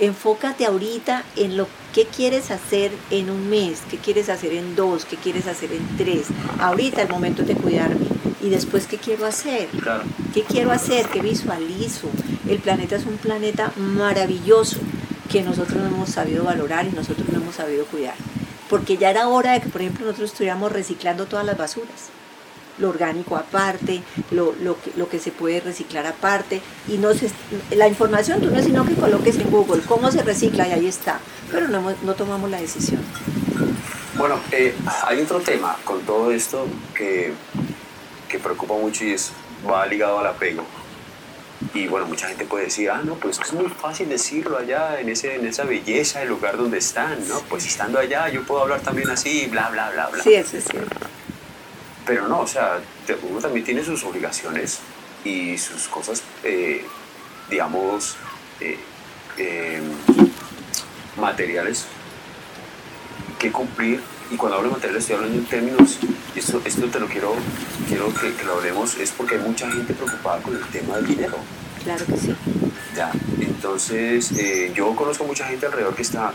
[0.00, 5.04] Enfócate ahorita en lo que quieres hacer en un mes, qué quieres hacer en dos,
[5.04, 6.26] qué quieres hacer en tres.
[6.60, 8.06] Ahorita el momento de cuidarme
[8.42, 9.68] y después qué quiero hacer,
[10.34, 12.08] qué quiero hacer, qué visualizo.
[12.48, 14.78] El planeta es un planeta maravilloso
[15.30, 18.14] que nosotros no hemos sabido valorar y nosotros no hemos sabido cuidar.
[18.70, 22.10] Porque ya era hora de que, por ejemplo, nosotros estuviéramos reciclando todas las basuras.
[22.78, 26.60] Lo orgánico aparte, lo, que, lo que se puede reciclar aparte.
[26.86, 27.08] Y no
[27.70, 30.86] la información tú no es sino que coloques en Google cómo se recicla y ahí
[30.86, 31.18] está.
[31.50, 33.00] Pero no, no tomamos la decisión.
[34.16, 34.74] Bueno, eh,
[35.06, 37.32] hay otro tema con todo esto que
[38.28, 39.32] que preocupa mucho y es,
[39.68, 40.64] va ligado al apego.
[41.74, 45.08] Y bueno, mucha gente puede decir, ah, no, pues es muy fácil decirlo allá, en,
[45.08, 47.40] ese, en esa belleza del lugar donde están, ¿no?
[47.48, 50.22] Pues estando allá yo puedo hablar también así, bla, bla, bla, bla.
[50.22, 50.96] Sí, eso es cierto.
[52.06, 52.78] Pero no, o sea,
[53.28, 54.78] uno también tiene sus obligaciones
[55.24, 56.84] y sus cosas, eh,
[57.50, 58.16] digamos,
[58.60, 58.78] eh,
[59.36, 59.82] em,
[61.16, 61.86] materiales
[63.38, 65.98] que cumplir y cuando hablo de materiales estoy hablando en términos,
[66.36, 67.34] esto, esto te lo quiero,
[67.88, 71.06] quiero que, que, lo hablemos, es porque hay mucha gente preocupada con el tema del
[71.06, 71.36] dinero.
[71.82, 72.34] Claro que sí.
[72.94, 76.32] Ya, entonces eh, yo conozco mucha gente alrededor que está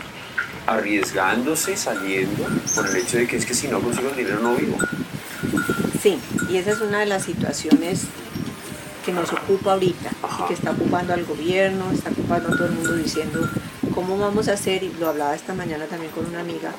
[0.66, 4.56] arriesgándose, saliendo, por el hecho de que es que si no consigo el dinero no
[4.56, 4.78] vivo.
[6.02, 8.04] Sí, y esa es una de las situaciones
[9.04, 12.72] que nos ocupa ahorita y que está ocupando al gobierno, está ocupando a todo el
[12.72, 13.46] mundo diciendo
[13.94, 16.72] cómo vamos a hacer, y lo hablaba esta mañana también con una amiga,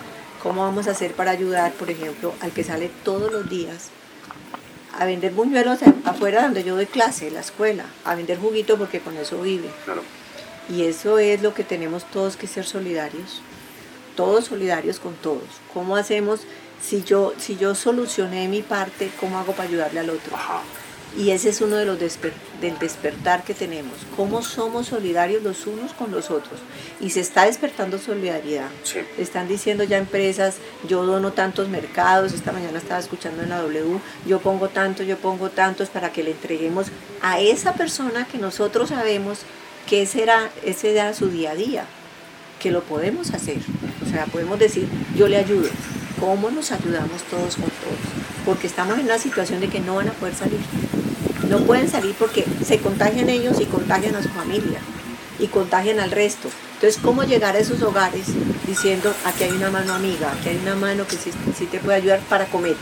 [0.46, 3.90] cómo vamos a hacer para ayudar, por ejemplo, al que sale todos los días
[4.96, 9.18] a vender buñuelos afuera donde yo doy clase, la escuela, a vender juguito porque con
[9.18, 9.72] eso vive.
[10.70, 13.42] Y eso es lo que tenemos todos que ser solidarios,
[14.16, 15.50] todos solidarios con todos.
[15.74, 16.42] ¿Cómo hacemos
[16.80, 20.38] si yo, si yo solucioné mi parte, cómo hago para ayudarle al otro?
[21.18, 23.94] Y ese es uno de los del despertar que tenemos.
[24.18, 26.60] Cómo somos solidarios los unos con los otros.
[27.00, 28.70] Y se está despertando solidaridad.
[29.18, 34.00] Están diciendo ya empresas, yo dono tantos mercados, esta mañana estaba escuchando en la W,
[34.28, 36.88] yo pongo tanto, yo pongo tantos para que le entreguemos
[37.22, 39.40] a esa persona que nosotros sabemos
[39.88, 41.86] que ese era, ese era su día a día,
[42.60, 43.60] que lo podemos hacer.
[44.06, 45.70] O sea, podemos decir, yo le ayudo.
[46.20, 48.25] ¿Cómo nos ayudamos todos con todos?
[48.46, 50.60] Porque estamos en una situación de que no van a poder salir
[51.50, 54.80] no pueden salir porque se contagian ellos y contagian a su familia
[55.40, 56.50] y contagian al resto.
[56.76, 58.28] Entonces, ¿cómo llegar a esos hogares
[58.68, 61.32] diciendo, aquí hay una mano amiga, aquí hay una mano que sí,
[61.66, 62.76] te puede ayudar para comer?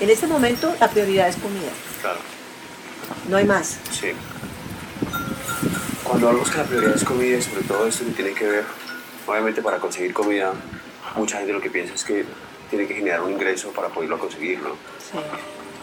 [0.00, 1.70] En este momento la prioridad es comida.
[2.00, 2.18] Claro.
[3.28, 3.78] No hay más.
[3.90, 4.08] Sí.
[6.02, 8.64] Cuando hablamos que la prioridad es comida, sobre todo esto que tiene que ver,
[9.26, 10.52] obviamente para conseguir comida,
[11.16, 12.24] mucha gente lo que piensa es que
[12.70, 14.70] tiene que generar un ingreso para poderlo conseguir, ¿no?
[14.98, 15.18] Sí.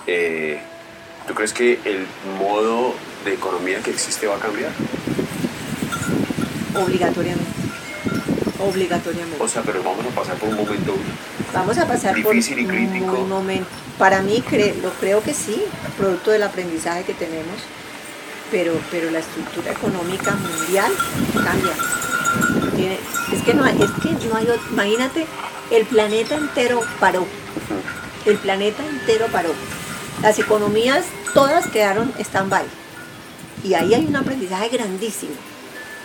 [0.07, 0.59] Eh,
[1.27, 2.07] ¿Tú crees que el
[2.39, 4.71] modo de economía que existe va a cambiar?
[6.75, 7.51] Obligatoriamente.
[8.59, 9.43] Obligatoriamente.
[9.43, 10.95] O sea, pero vamos a pasar por un momento
[11.53, 13.19] vamos a pasar difícil y crítico.
[13.19, 13.67] Un momento.
[13.97, 14.43] Para mí
[14.81, 15.63] lo creo que sí,
[15.97, 17.55] producto del aprendizaje que tenemos,
[18.49, 20.91] pero, pero la estructura económica mundial
[21.33, 22.60] cambia.
[22.87, 25.25] Es que no es que no hay, imagínate,
[25.71, 27.25] el planeta entero paró.
[28.25, 29.53] El planeta entero paró
[30.21, 32.63] las economías todas quedaron stand-by.
[33.63, 35.33] Y ahí hay un aprendizaje grandísimo.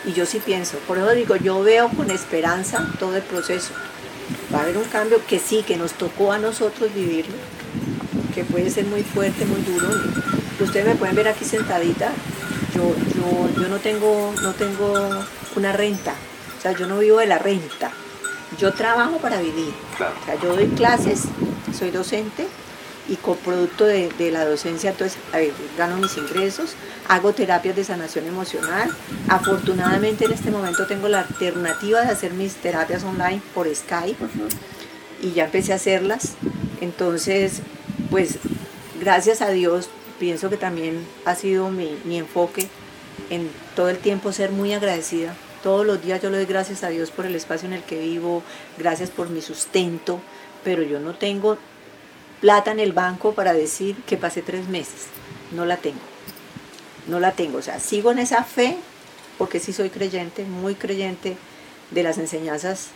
[0.07, 3.73] Y yo sí pienso, por eso digo, yo veo con esperanza todo el proceso.
[4.55, 7.35] Va a haber un cambio que sí, que nos tocó a nosotros vivirlo,
[8.35, 9.89] que puede ser muy fuerte, muy duro.
[10.61, 12.11] Ustedes me pueden ver aquí sentadita.
[12.75, 14.95] Yo, yo, yo no, tengo, no tengo
[15.57, 16.15] una renta,
[16.57, 17.91] o sea, yo no vivo de la renta.
[18.59, 19.73] Yo trabajo para vivir.
[19.95, 21.25] O sea, yo doy clases,
[21.77, 22.47] soy docente,
[23.09, 26.75] y con producto de, la docencia, entonces, a ver, gano mis ingresos,
[27.09, 28.91] hago terapias de sanación emocional.
[29.29, 34.17] Afortunadamente en este momento tengo la alternativa de hacer mis terapias online por Skype
[35.23, 36.33] y ya empecé a hacerlas.
[36.81, 37.61] Entonces,
[38.11, 38.39] pues
[39.01, 39.89] gracias a Dios,
[40.19, 42.69] pienso que también ha sido mi, mi enfoque
[43.31, 45.35] en todo el tiempo ser muy agradecida.
[45.67, 47.99] Todos los días yo le doy gracias a Dios por el espacio en el que
[47.99, 48.45] vivo,
[48.79, 50.21] gracias por mi sustento,
[50.63, 51.59] pero yo no tengo
[52.41, 55.07] plata en el banco para decir que pasé tres meses.
[55.51, 55.99] No la tengo.
[57.09, 57.59] No la tengo.
[57.59, 58.77] O sea, sigo en esa fe
[59.39, 61.37] porque sí soy creyente, muy creyente
[61.91, 62.91] de las enseñanzas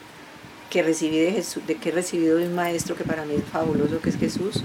[0.70, 3.44] que recibí de Jesús, de que he recibido de un maestro que para mí es
[3.50, 4.62] fabuloso, que es Jesús,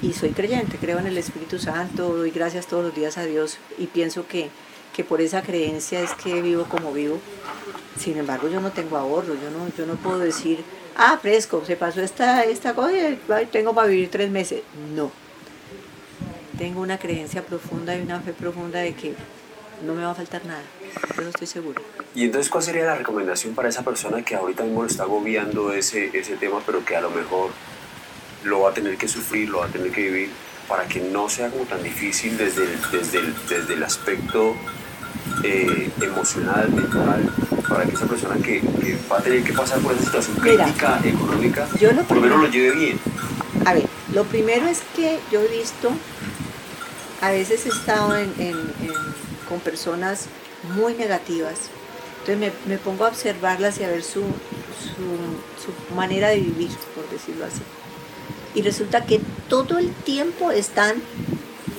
[0.00, 3.58] y soy creyente, creo en el Espíritu Santo, doy gracias todos los días a Dios
[3.76, 4.48] y pienso que,
[4.92, 7.18] que por esa creencia es que vivo como vivo.
[7.98, 10.64] Sin embargo, yo no tengo ahorro, yo no, yo no puedo decir,
[10.96, 14.62] ah, fresco, se pasó esta, esta cosa y tengo para vivir tres meses.
[14.94, 15.10] No.
[16.58, 19.14] Tengo una creencia profunda y una fe profunda de que
[19.84, 20.62] no me va a faltar nada.
[21.16, 21.82] Yo estoy seguro.
[22.14, 25.72] Y entonces, ¿cuál sería la recomendación para esa persona que ahorita mismo lo está agobiando
[25.72, 27.50] ese, ese tema, pero que a lo mejor
[28.44, 30.30] lo va a tener que sufrir, lo va a tener que vivir,
[30.68, 34.54] para que no sea como tan difícil desde desde desde el aspecto
[35.42, 37.28] eh, emocional, mental,
[37.68, 38.62] para que esa persona que,
[39.10, 41.66] va a tener que pasar por esa situación crítica económica,
[42.06, 43.00] por lo menos lo lleve bien.
[43.64, 45.90] A ver, lo primero es que yo he visto,
[47.20, 48.14] a veces he estado
[49.48, 50.26] con personas
[50.76, 51.70] muy negativas,
[52.20, 57.44] entonces me, pongo a observarlas y a ver su, su manera de vivir, por decirlo
[57.46, 57.62] así.
[58.54, 61.02] Y resulta que todo el tiempo están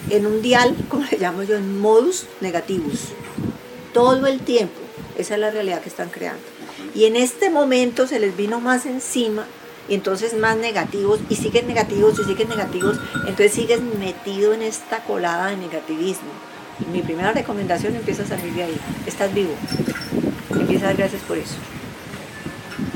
[0.09, 3.13] en un dial, como le llamo yo, en modus negativos
[3.93, 4.73] todo el tiempo.
[5.17, 6.41] Esa es la realidad que están creando.
[6.95, 9.45] Y en este momento se les vino más encima
[9.87, 15.03] y entonces más negativos y siguen negativos y siguen negativos, entonces sigues metido en esta
[15.03, 16.31] colada de negativismo.
[16.91, 18.77] mi primera recomendación empieza a salir de ahí.
[19.05, 19.53] Estás vivo.
[20.51, 21.55] Empieza a dar gracias por eso.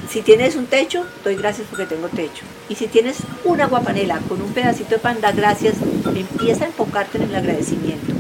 [0.09, 2.43] Si tienes un techo, doy gracias porque tengo techo.
[2.69, 5.75] Y si tienes una guapanela con un pedacito de pan, da gracias.
[6.15, 8.13] Empieza a enfocarte en el agradecimiento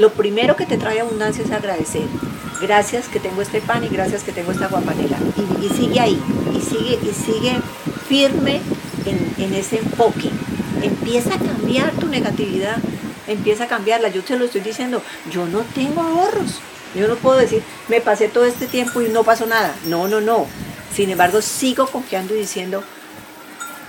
[0.00, 2.06] lo primero que te trae abundancia es agradecer.
[2.62, 5.18] Gracias que tengo este pan y gracias que tengo esta guapanela.
[5.36, 6.18] Y, y sigue ahí,
[6.56, 7.60] y sigue, y sigue
[8.08, 8.62] firme
[9.04, 10.30] en, en ese enfoque.
[10.82, 12.78] Empieza a cambiar tu negatividad,
[13.26, 14.08] empieza a cambiarla.
[14.08, 16.60] Yo te lo estoy diciendo, yo no tengo ahorros.
[16.94, 19.74] Yo no puedo decir, me pasé todo este tiempo y no pasó nada.
[19.86, 20.46] No, no, no.
[20.94, 22.82] Sin embargo, sigo confiando y diciendo,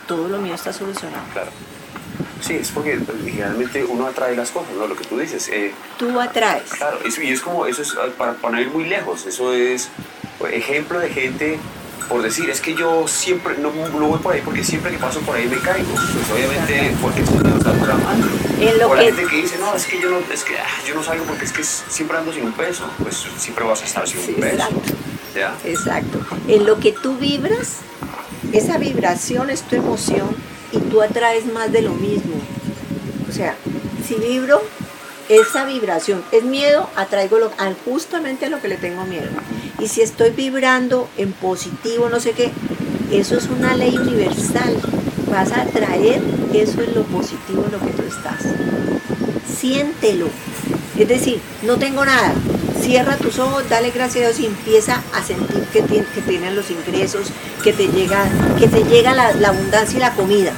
[0.07, 1.24] todo lo mío está solucionado.
[1.32, 1.51] Claro.
[2.41, 4.87] Sí, es porque generalmente uno atrae las cosas, ¿no?
[4.87, 5.47] Lo que tú dices.
[5.49, 6.69] eh, Tú atraes.
[6.71, 9.53] Claro, eso- y es como, eso es ah, para, para no ir muy lejos, eso
[9.53, 9.89] es
[10.39, 11.59] pues, ejemplo de gente
[12.09, 15.21] por decir, es que yo siempre, no, no voy por ahí porque siempre que paso
[15.21, 15.87] por ahí me caigo.
[15.93, 18.27] Pues obviamente porque tú no estás programando.
[18.59, 20.65] En lo o la gente que dice, no, es que yo no, es que, ah,
[20.85, 23.85] yo no salgo porque es que siempre ando sin un peso, pues siempre vas a
[23.85, 24.55] estar sin Sí, un peso.
[24.55, 24.81] exacto.
[25.33, 25.55] ¿Ya?
[25.63, 26.19] Exacto.
[26.49, 27.77] En lo que tú vibras,
[28.51, 30.35] esa vibración es tu emoción
[30.72, 32.36] y tú atraes más de lo mismo.
[33.30, 33.55] O sea,
[34.07, 34.61] si vibro
[35.30, 37.51] esa vibración es miedo, atraigo lo,
[37.86, 39.30] justamente a lo que le tengo miedo.
[39.80, 42.51] Y si estoy vibrando en positivo, no sé qué,
[43.11, 44.78] eso es una ley universal.
[45.30, 46.22] Vas a atraer
[46.53, 48.43] eso en lo positivo en lo que tú estás.
[49.57, 50.28] Siéntelo.
[50.97, 52.34] Es decir, no tengo nada.
[52.82, 56.55] Cierra tus ojos, dale gracias a Dios y empieza a sentir que, tien- que tienen
[56.55, 57.27] los ingresos,
[57.63, 58.23] que te llega,
[58.59, 60.51] que te llega la, la abundancia y la comida.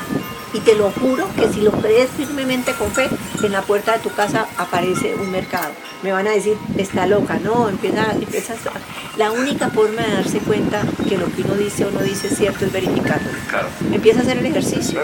[0.53, 3.09] Y te lo juro que si lo crees firmemente con fe,
[3.43, 5.71] en la puerta de tu casa aparece un mercado.
[6.03, 7.39] Me van a decir, está loca.
[7.43, 11.86] No, empieza, empiezas a- La única forma de darse cuenta que lo que uno dice
[11.86, 13.30] o no dice es cierto es verificarlo.
[13.49, 13.67] Claro.
[13.91, 14.99] Empieza a hacer el ejercicio.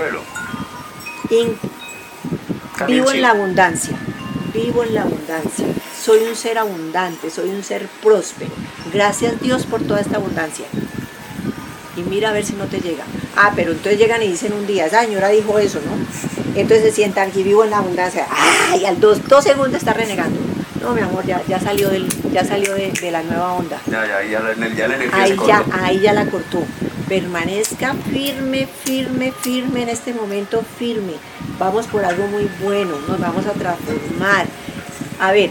[1.32, 1.58] En-
[2.78, 3.98] Cambia vivo en la abundancia,
[4.62, 5.66] vivo en la abundancia.
[6.02, 8.52] Soy un ser abundante, soy un ser próspero.
[8.94, 10.66] Gracias Dios por toda esta abundancia.
[11.96, 13.04] Y mira a ver si no te llega.
[13.36, 16.60] Ah, pero entonces llegan y dicen un día, esa señora dijo eso, ¿no?
[16.60, 18.26] Entonces se sientan aquí vivo en la abundancia.
[18.72, 20.40] Ay, al dos, dos segundos está renegando.
[20.82, 23.82] No, mi amor, ya, ya salió, del, ya salió de, de la nueva onda.
[23.86, 26.64] Ya, ya, ya, la, ya la energía Ahí se ya, ahí ya la cortó.
[27.08, 31.14] Permanezca firme, firme, firme en este momento, firme.
[31.60, 34.46] Vamos por algo muy bueno, nos vamos a transformar.
[35.20, 35.50] A ver,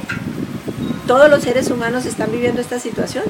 [1.06, 3.24] ¿todos los seres humanos están viviendo esta situación?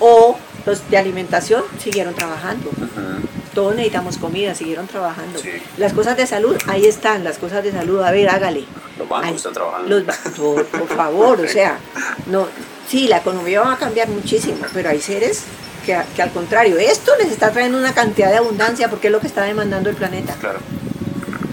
[0.00, 2.70] ¿O los de alimentación siguieron trabajando?
[3.54, 5.38] Todos necesitamos comida, siguieron trabajando.
[5.38, 5.50] Sí.
[5.76, 8.02] Las cosas de salud, ahí están, las cosas de salud.
[8.02, 8.64] A ver, hágale.
[8.98, 9.88] Los bancos están trabajando.
[9.88, 11.78] los por, por favor, o sea,
[12.26, 12.48] no,
[12.88, 15.44] sí, la economía va a cambiar muchísimo, pero hay seres
[15.86, 19.20] que, que al contrario, esto les está trayendo una cantidad de abundancia porque es lo
[19.20, 20.34] que está demandando el planeta.
[20.40, 20.58] Claro.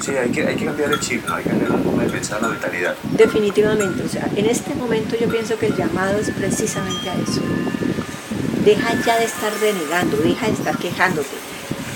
[0.02, 2.50] Sí, hay que, hay que cambiar el chip, hay que cambiar la de pensar, la
[2.50, 2.96] mentalidad.
[3.18, 7.42] Definitivamente, o sea, en este momento yo pienso que el llamado es precisamente a eso.
[8.64, 11.36] Deja ya de estar renegando, deja de estar quejándote.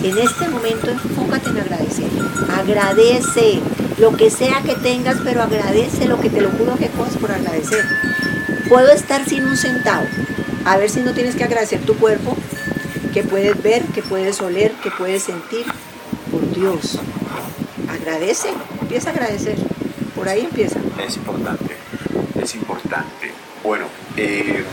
[0.04, 2.08] En este momento enfócate en agradecer.
[2.56, 3.60] Agradece
[3.97, 7.32] lo que sea que tengas, pero agradece lo que te lo juro que cosas por
[7.32, 7.86] agradecer.
[8.70, 10.06] Puedo estar sin un centavo.
[10.64, 12.38] A ver si no tienes que agradecer tu cuerpo,
[13.14, 15.66] que puedes ver, que puedes oler, que puedes sentir.
[16.32, 17.00] Por Dios,
[18.10, 18.49] agradece,
[18.82, 19.55] empieza a agradecer.
[20.16, 20.80] Por ahí empieza.
[21.05, 21.76] Es importante,
[22.41, 23.32] es importante.
[23.64, 23.86] Bueno,
[24.18, 24.64] eh,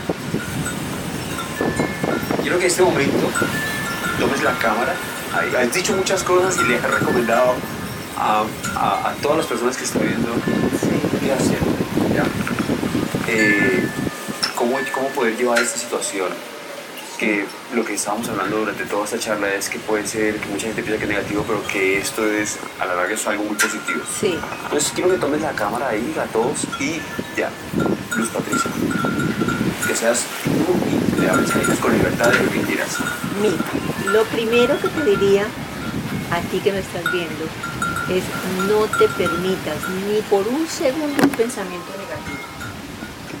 [2.41, 3.29] quiero que en este momento
[4.19, 4.93] tomes la cámara.
[5.33, 7.53] Ahí, has dicho muchas cosas y le he recomendado
[8.17, 8.43] a,
[8.75, 10.29] a- a todas las personas que están viendo
[11.21, 11.59] qué hacer.
[12.15, 12.23] ¿ya?
[13.31, 13.87] Eh,
[14.55, 16.29] cómo, cómo poder llevar esta situación.
[17.17, 20.67] Que lo que estábamos hablando durante toda esta charla es que puede ser que mucha
[20.67, 23.55] gente piensa que es negativo, pero que esto es, a la larga, es algo muy
[23.55, 24.01] positivo.
[24.19, 24.37] Sí.
[24.65, 27.01] Entonces quiero que tomes la cámara ahí, a todos, y
[27.35, 27.49] ya,
[28.15, 28.69] Luz Patricia.
[29.87, 30.51] Que seas tú
[31.17, 32.97] y le hables a con libertad de lo que quieras.
[33.41, 33.63] Mira,
[34.11, 35.47] lo primero que te diría
[36.31, 37.45] a ti que me estás viendo
[38.09, 38.23] es
[38.67, 42.37] no te permitas ni por un segundo un pensamiento negativo.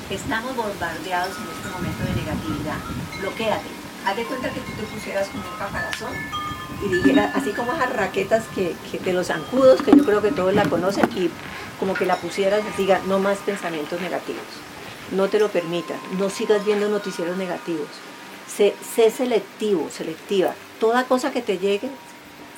[0.09, 2.79] Estamos bombardeados en este momento de negatividad.
[3.21, 3.67] Bloquéate.
[4.05, 6.13] Haz de cuenta que tú te pusieras como un caparazón
[6.83, 10.31] y dijeras, así como esas raquetas que, que de los zancudos, que yo creo que
[10.31, 11.29] todos la conocen, y
[11.79, 14.43] como que la pusieras y diga, no más pensamientos negativos.
[15.11, 17.87] No te lo permitas, no sigas viendo noticieros negativos.
[18.47, 20.53] Sé, sé selectivo, selectiva.
[20.79, 21.89] Toda cosa que te llegue,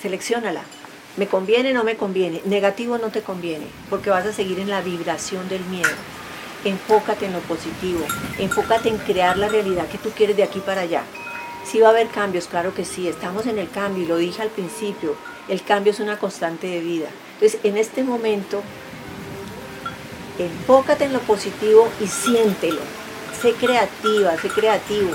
[0.01, 0.61] seleccionala.
[1.17, 2.41] ¿Me conviene no me conviene?
[2.45, 5.89] Negativo no te conviene, porque vas a seguir en la vibración del miedo.
[6.65, 8.05] Enfócate en lo positivo,
[8.37, 11.03] enfócate en crear la realidad que tú quieres de aquí para allá.
[11.63, 14.41] Sí va a haber cambios, claro que sí, estamos en el cambio y lo dije
[14.41, 15.15] al principio,
[15.47, 17.07] el cambio es una constante de vida.
[17.35, 18.61] Entonces, en este momento,
[20.37, 22.81] enfócate en lo positivo y siéntelo.
[23.41, 25.11] Sé creativa, sé creativo.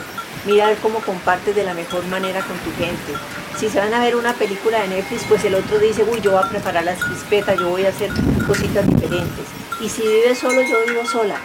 [0.46, 3.12] Mira a ver cómo compartes de la mejor manera con tu gente.
[3.58, 6.32] Si se van a ver una película de Netflix, pues el otro dice, uy, yo
[6.32, 8.10] voy a preparar las crispetas, yo voy a hacer
[8.46, 9.63] cositas diferentes.
[9.80, 11.40] Y si vives solo, yo vivo sola.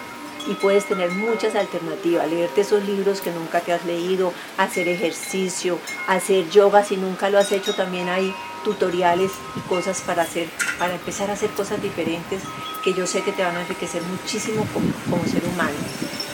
[0.47, 5.77] y puedes tener muchas alternativas, leerte esos libros que nunca te has leído, hacer ejercicio,
[6.07, 10.47] hacer yoga si nunca lo has hecho, también hay tutoriales y cosas para hacer,
[10.79, 12.41] para empezar a hacer cosas diferentes
[12.83, 15.77] que yo sé que te van a enriquecer muchísimo como, como ser humano.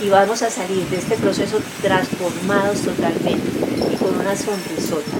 [0.01, 3.49] Y vamos a salir de este proceso transformados totalmente
[3.91, 5.11] y con una sonrisota.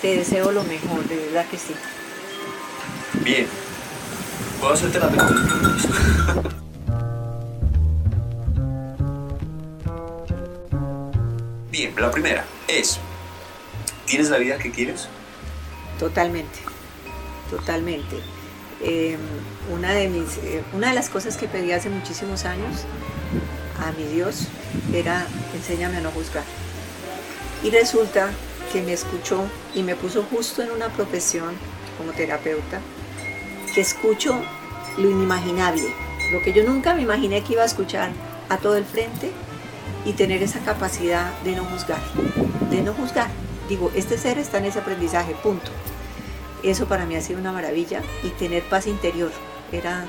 [0.00, 1.74] Te deseo lo mejor, de verdad que sí.
[3.24, 3.67] Bien.
[4.60, 6.58] ¿Puedo hacerte la pregunta?
[11.70, 12.98] Bien, la primera es,
[14.04, 15.08] ¿tienes la vida que quieres?
[15.98, 16.58] Totalmente,
[17.50, 18.16] totalmente.
[18.82, 19.18] Em,
[19.72, 22.84] una, de mis, eh, una de las cosas que pedí hace muchísimos años
[23.80, 24.48] a mi Dios
[24.92, 26.44] era enséñame a no juzgar.
[27.62, 28.30] Y resulta
[28.72, 29.44] que me escuchó
[29.74, 31.54] y me puso justo en una profesión
[31.96, 32.80] como terapeuta,
[33.68, 34.40] que escucho
[34.96, 35.84] lo inimaginable,
[36.32, 38.10] lo que yo nunca me imaginé que iba a escuchar
[38.48, 39.30] a todo el frente
[40.04, 42.00] y tener esa capacidad de no juzgar,
[42.70, 43.28] de no juzgar.
[43.68, 45.70] Digo, este ser está en ese aprendizaje, punto.
[46.62, 49.30] Eso para mí ha sido una maravilla y tener paz interior
[49.70, 50.06] era,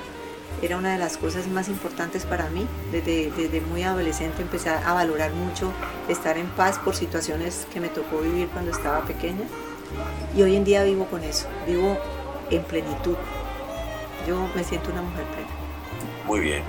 [0.61, 2.65] era una de las cosas más importantes para mí.
[2.91, 5.71] Desde, desde muy adolescente empecé a valorar mucho
[6.07, 9.45] estar en paz por situaciones que me tocó vivir cuando estaba pequeña
[10.35, 11.97] y hoy en día vivo con eso, vivo
[12.49, 13.15] en plenitud.
[14.29, 15.47] Yo me siento una mujer plena.
[16.27, 16.61] Muy bien.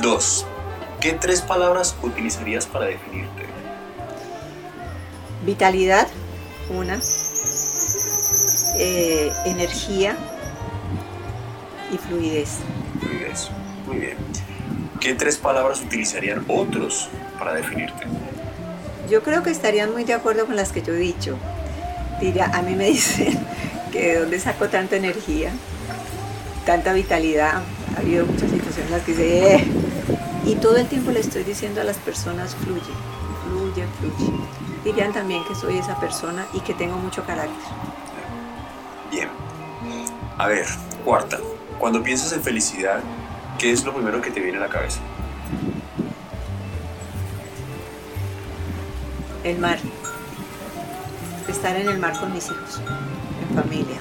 [0.00, 0.46] Dos,
[1.00, 3.44] ¿qué tres palabras utilizarías para definirte?
[5.44, 6.06] Vitalidad,
[6.70, 7.00] una.
[8.78, 10.16] Eh, energía
[11.92, 12.58] y fluidez.
[13.00, 13.50] Fluidez,
[13.84, 14.16] muy bien.
[15.00, 18.04] ¿Qué tres palabras utilizarían otros para definirte?
[19.10, 21.36] Yo creo que estarían muy de acuerdo con las que yo he dicho.
[22.20, 23.36] Diría, a mí me dicen
[23.90, 25.50] que de dónde saco tanta energía,
[26.68, 27.62] tanta vitalidad.
[27.96, 29.64] Ha habido muchas situaciones en las que dice, eh".
[30.44, 32.92] y todo el tiempo le estoy diciendo a las personas, fluye,
[33.46, 34.32] fluye, fluye.
[34.84, 37.56] Dirían también que soy esa persona y que tengo mucho carácter.
[39.10, 39.30] Bien.
[40.36, 40.66] A ver,
[41.06, 41.38] cuarta.
[41.78, 43.00] Cuando piensas en felicidad,
[43.58, 45.00] ¿qué es lo primero que te viene a la cabeza?
[49.42, 49.78] El mar.
[51.48, 52.82] Estar en el mar con mis hijos,
[53.48, 53.96] en familia.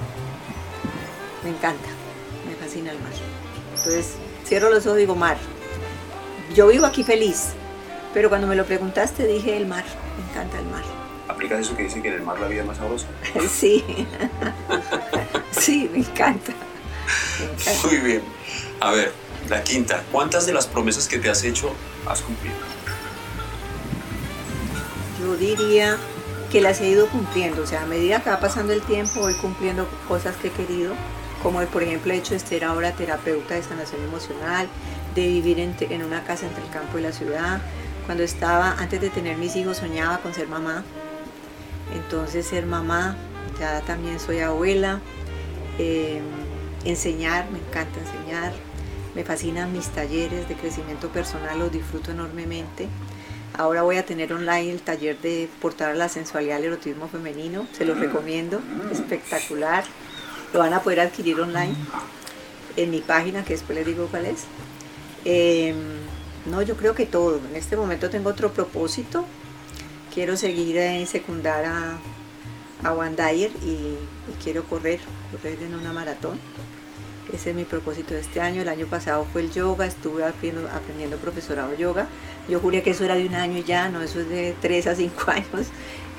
[1.46, 1.88] Me encanta,
[2.68, 3.12] fascina el mar.
[3.76, 4.16] Entonces,
[4.46, 5.38] cierro los ojos y digo mar.
[6.54, 7.50] Yo vivo aquí feliz,
[8.14, 9.86] pero cuando me lo preguntaste dije el mar,
[10.18, 10.84] me encanta el mar.
[11.28, 13.08] ¿Aplicas eso que dice que en el mar la vida es más sabrosa?
[13.50, 13.84] Sí,
[15.52, 16.54] sí, me encanta.
[17.40, 17.88] me encanta.
[17.88, 18.22] Muy bien.
[18.80, 19.12] A ver,
[19.50, 20.04] la quinta.
[20.12, 21.72] ¿Cuántas de las promesas que te has hecho
[22.06, 22.56] has cumplido?
[25.22, 25.98] Yo diría
[26.52, 29.34] que las he ido cumpliendo, o sea, a medida que va pasando el tiempo voy
[29.36, 30.94] cumpliendo cosas que he querido,
[31.44, 34.68] como por ejemplo el hecho de ser ahora terapeuta de sanación emocional,
[35.16, 37.62] de vivir en, en una casa entre el campo y la ciudad.
[38.06, 40.84] Cuando estaba, antes de tener mis hijos, soñaba con ser mamá.
[41.94, 43.18] Entonces ser mamá,
[43.60, 45.02] ya también soy abuela.
[45.78, 46.22] Eh,
[46.86, 48.54] enseñar, me encanta enseñar.
[49.16, 52.88] Me fascinan mis talleres de crecimiento personal, los disfruto enormemente.
[53.58, 57.86] Ahora voy a tener online el taller de portar la sensualidad al erotismo femenino, se
[57.86, 58.62] los recomiendo,
[58.92, 59.84] espectacular.
[60.54, 61.76] Lo van a poder adquirir online
[62.78, 64.46] en mi página, que después les digo cuál es.
[65.26, 65.74] Eh,
[66.46, 67.40] no, yo creo que todo.
[67.50, 69.26] En este momento tengo otro propósito.
[70.14, 71.98] Quiero seguir en secundar a,
[72.84, 73.98] a Dyer y,
[74.44, 75.00] quiero correr,
[75.32, 76.40] correr en una maratón.
[77.34, 78.62] Ese es mi propósito de este año.
[78.62, 82.08] El año pasado fue el yoga, estuve aprendiendo, profesorado yoga.
[82.48, 84.88] Yo juré que eso era de un año y ya, no, eso es de tres
[84.88, 85.68] a cinco años.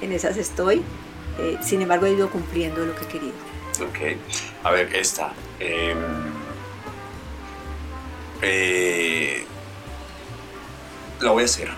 [0.02, 0.82] En esas estoy.
[1.38, 3.47] Eh, sin embargo, he ido cumpliendo lo que querido.
[3.80, 4.16] Ok.
[4.64, 5.32] A ver, esta.
[5.60, 5.94] Eh,
[8.42, 9.44] eh,
[11.20, 11.68] la voy a hacer.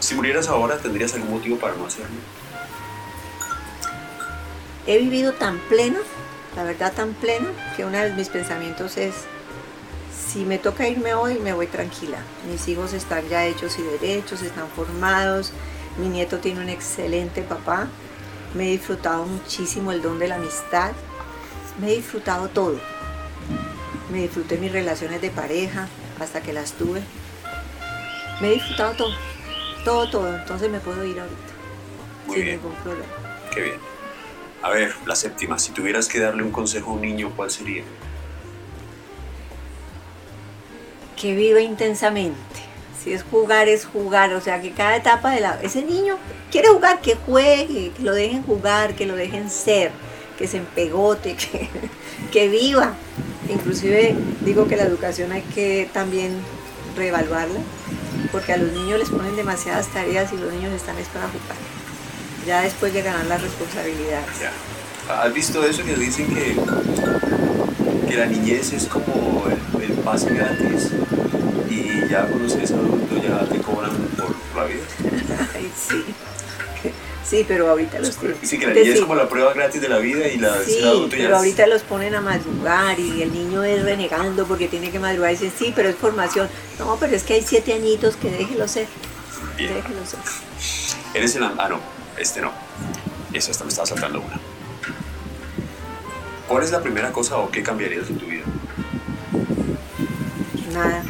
[0.00, 2.16] Si murieras ahora, ¿tendrías algún motivo para no hacerlo?
[4.86, 6.00] He vivido tan plena,
[6.56, 9.14] la verdad tan plena, que uno de mis pensamientos es,
[10.12, 12.18] si me toca irme hoy, me voy tranquila.
[12.50, 15.52] Mis hijos están ya hechos y derechos, están formados,
[15.98, 17.86] mi nieto tiene un excelente papá,
[18.54, 20.90] me he disfrutado muchísimo el don de la amistad,
[21.78, 22.78] me he disfrutado todo.
[24.10, 25.88] Me disfruté mis relaciones de pareja
[26.20, 27.02] hasta que las tuve.
[28.40, 29.14] Me he disfrutado todo,
[29.84, 30.36] todo, todo.
[30.36, 31.52] Entonces me puedo ir ahorita
[32.26, 32.56] Muy sin bien.
[32.56, 33.12] ningún problema.
[33.54, 33.76] Qué bien.
[34.62, 35.58] A ver, la séptima.
[35.58, 37.82] Si tuvieras que darle un consejo a un niño, ¿cuál sería?
[41.22, 42.34] que vive intensamente.
[43.00, 44.32] Si es jugar, es jugar.
[44.34, 45.56] O sea, que cada etapa de la...
[45.62, 46.16] Ese niño
[46.50, 49.92] quiere jugar, que juegue, que lo dejen jugar, que lo dejen ser,
[50.32, 51.68] que se empegote, que,
[52.30, 52.94] que viva.
[53.48, 56.36] Inclusive digo que la educación hay que también
[56.96, 57.60] reevaluarla,
[58.30, 61.56] porque a los niños les ponen demasiadas tareas y los niños están es para jugar.
[62.46, 64.26] Ya después llegarán las responsabilidades.
[64.40, 64.52] Ya.
[65.08, 66.56] ¿Has visto eso que dicen que,
[68.08, 70.90] que la niñez es como el, el pase gratis
[71.68, 74.82] y ya cuando se es adulto ya te cobran por la vida?
[75.54, 76.04] Ay, sí.
[77.28, 79.98] Sí, pero ahorita los Sí, que la niñez es como la prueba gratis de la
[79.98, 83.32] vida y la Sí, adulto ya pero es- ahorita los ponen a madrugar y el
[83.32, 86.48] niño es renegando porque tiene que madrugar y dicen, sí, pero es formación.
[86.78, 88.86] No, pero es que hay siete añitos que déjelo ser.
[89.56, 89.72] Bien.
[89.74, 90.18] Déjelo ser.
[91.14, 91.44] Eres el...
[91.44, 91.78] Ah, no,
[92.18, 92.52] este no.
[93.32, 94.38] Eso hasta me estaba saltando una.
[96.48, 98.44] ¿Cuál es la primera cosa o qué cambiarías en tu vida?
[100.74, 101.02] Nada.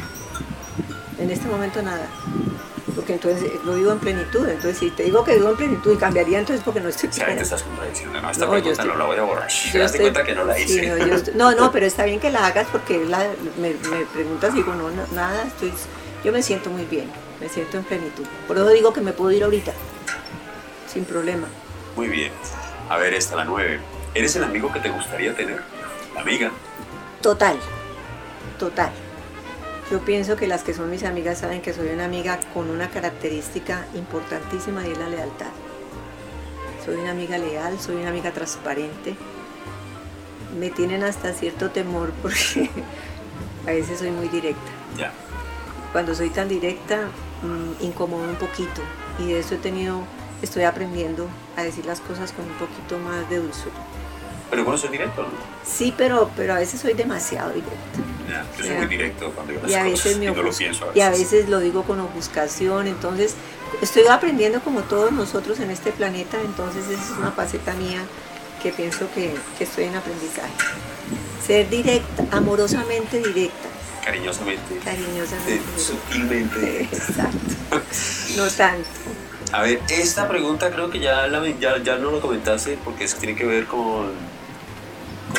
[1.18, 2.06] En este momento nada.
[3.02, 4.46] Porque entonces eh, lo vivo en plenitud.
[4.48, 7.18] Entonces, si te digo que vivo en plenitud y cambiaría, entonces porque no estoy ahí
[7.18, 7.42] te plena.
[7.42, 8.20] estás contradiciendo.
[8.22, 9.48] No, esta No, pregunta estoy- no la voy a borrar.
[9.48, 10.86] Yo Te das estoy- cuenta que no la sí, hice.
[10.86, 13.26] no, estoy- no, no, pero está bien que la hagas porque la-
[13.58, 15.72] me, me preguntas y digo, no, no, nada, estoy,
[16.22, 18.24] yo me siento muy bien, me siento en plenitud.
[18.46, 19.72] Por eso digo que me puedo ir ahorita,
[20.86, 21.48] sin problema.
[21.96, 22.30] Muy bien.
[22.88, 23.80] A ver, esta, la nueve.
[24.14, 25.60] ¿Eres el amigo que te gustaría tener?
[26.14, 26.52] La amiga.
[27.20, 27.56] Total,
[28.60, 28.92] total.
[29.92, 32.88] Yo pienso que las que son mis amigas saben que soy una amiga con una
[32.88, 35.50] característica importantísima y es la lealtad.
[36.82, 39.14] Soy una amiga leal, soy una amiga transparente.
[40.58, 42.70] Me tienen hasta cierto temor porque
[43.66, 44.72] a veces soy muy directa.
[45.92, 47.08] Cuando soy tan directa,
[47.42, 48.80] mm, incomodo un poquito
[49.18, 50.04] y de eso he tenido,
[50.40, 53.91] estoy aprendiendo a decir las cosas con un poquito más de dulzura.
[54.52, 55.28] Pero bueno, soy directo, ¿no?
[55.64, 57.72] Sí, pero, pero a veces soy demasiado directa.
[58.28, 60.42] Ya, yo soy muy directo cuando digo las y a cosas veces me y no
[60.42, 61.32] lo pienso a y a veces.
[61.32, 63.34] veces lo digo con ofuscación, entonces
[63.80, 68.00] estoy aprendiendo como todos nosotros en este planeta, entonces esa es una faceta mía
[68.62, 70.52] que pienso que, que estoy en aprendizaje.
[71.46, 73.68] Ser directa, amorosamente directa,
[74.04, 74.76] Cariñosamente.
[74.84, 76.82] cariñosamente eh, sutilmente.
[76.92, 77.54] Exacto,
[78.36, 78.88] no tanto.
[79.50, 83.16] A ver, esta pregunta creo que ya, la, ya, ya no lo comentaste porque eso
[83.18, 84.12] tiene que ver con,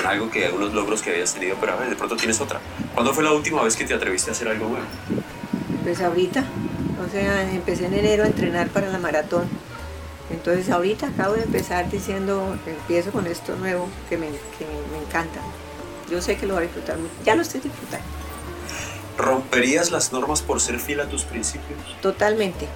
[0.03, 2.59] con algo que, algunos logros que habías tenido, pero a ver, de pronto tienes otra.
[2.93, 4.85] ¿Cuándo fue la última vez que te atreviste a hacer algo nuevo?
[5.83, 6.43] Pues ahorita,
[7.05, 9.47] o sea, empecé en enero a entrenar para la maratón.
[10.29, 15.39] Entonces ahorita acabo de empezar diciendo, empiezo con esto nuevo que me, que me encanta.
[16.09, 16.97] Yo sé que lo voy a disfrutar.
[17.23, 18.05] Ya lo estoy disfrutando.
[19.17, 21.79] ¿Romperías las normas por ser fiel a tus principios?
[22.01, 22.67] Totalmente.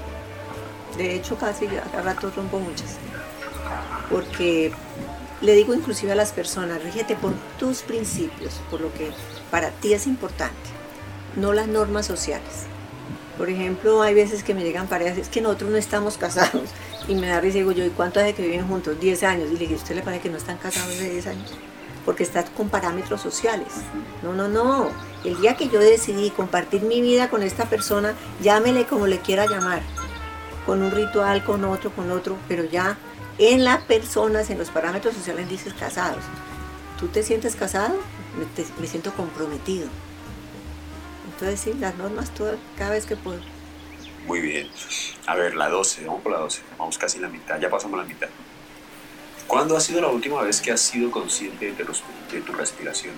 [0.98, 2.98] De hecho, casi a rato rompo muchas.
[4.10, 4.72] Porque
[5.42, 9.12] le digo inclusive a las personas, rígete por tus principios, por lo que
[9.52, 10.56] para ti es importante,
[11.36, 12.66] no las normas sociales.
[13.38, 16.70] Por ejemplo, hay veces que me llegan parejas, es que nosotros no estamos casados.
[17.08, 19.00] Y me da risa y digo yo, ¿y cuánto hace que viven juntos?
[19.00, 19.50] 10 años.
[19.50, 21.52] Y le digo, ¿usted le parece que no están casados de 10 años?
[22.04, 23.68] Porque estás con parámetros sociales.
[24.24, 24.90] No, no, no.
[25.24, 29.46] El día que yo decidí compartir mi vida con esta persona, llámele como le quiera
[29.46, 29.84] llamar.
[30.66, 32.98] Con un ritual, con otro, con otro, pero ya
[33.40, 36.24] en las personas, en los parámetros sociales dices casados.
[37.00, 37.96] ¿Tú te sientes casado?
[38.38, 39.88] Me, te- me siento comprometido.
[41.34, 43.40] Entonces sí, las normas todas, cada vez que puedo.
[44.26, 44.68] Muy bien.
[45.28, 46.62] A ver, la 12, vamos por la 12.
[46.78, 48.28] Vamos casi la mitad, ya pasamos la mitad.
[49.46, 53.14] ¿Cuándo ha sido la última vez que has sido consciente de, los- de tu respiración?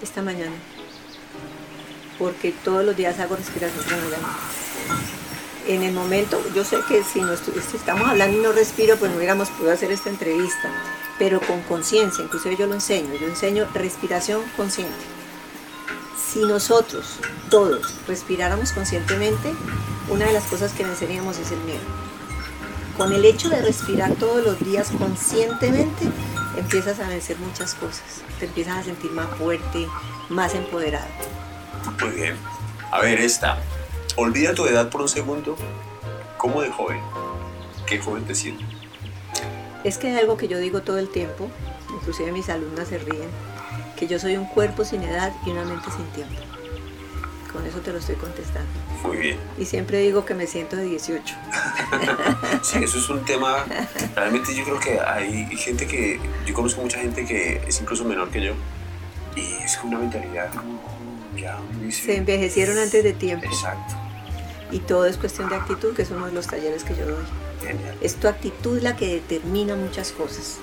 [0.00, 0.52] Esta mañana.
[2.18, 4.28] Porque todos los días hago respiración mañana.
[5.66, 7.20] En el momento, yo sé que si,
[7.74, 10.70] estamos hablando y no respiro, pues no hubiéramos podido hacer esta entrevista.
[11.18, 13.14] Pero con conciencia, inclusive yo lo enseño.
[13.20, 14.94] Yo enseño respiración consciente.
[16.32, 17.18] Si nosotros,
[17.50, 19.52] todos, respiráramos conscientemente,
[20.08, 21.80] una de las cosas que venceríamos es el miedo.
[22.96, 26.06] Con el hecho de respirar todos los días conscientemente,
[26.56, 28.22] empiezas a vencer muchas cosas.
[28.38, 29.86] Te empiezas a sentir más fuerte,
[30.28, 31.08] más empoderado.
[32.00, 32.36] Muy bien.
[32.90, 33.58] A ver, esta.
[34.16, 35.56] Olvida tu edad por un segundo.
[36.36, 37.00] ¿Cómo de joven?
[37.86, 38.66] ¿Qué joven te sientes?
[39.84, 41.48] Es que hay algo que yo digo todo el tiempo,
[41.94, 43.28] inclusive mis alumnas se ríen,
[43.96, 46.34] que yo soy un cuerpo sin edad y una mente sin tiempo.
[47.52, 48.70] Con eso te lo estoy contestando.
[49.04, 49.36] Muy bien.
[49.58, 51.34] Y siempre digo que me siento de 18.
[52.62, 53.64] Sí, eso es un tema.
[54.14, 56.20] Realmente yo creo que hay gente que.
[56.46, 58.52] Yo conozco mucha gente que es incluso menor que yo.
[59.34, 60.78] Y es una mentalidad como.
[61.36, 63.46] Ya, dice, Se envejecieron antes de tiempo.
[63.46, 63.94] Exacto.
[64.70, 67.24] Y todo es cuestión de actitud, que es uno de los talleres que yo doy.
[67.60, 67.96] Genial.
[68.00, 70.58] Es tu actitud la que determina muchas cosas.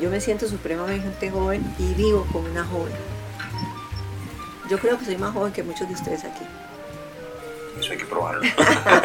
[0.00, 2.92] Yo me siento supremamente joven y vivo como una joven.
[4.70, 6.44] Yo creo que soy más joven que muchos de ustedes aquí.
[7.78, 8.42] Eso hay que probarlo.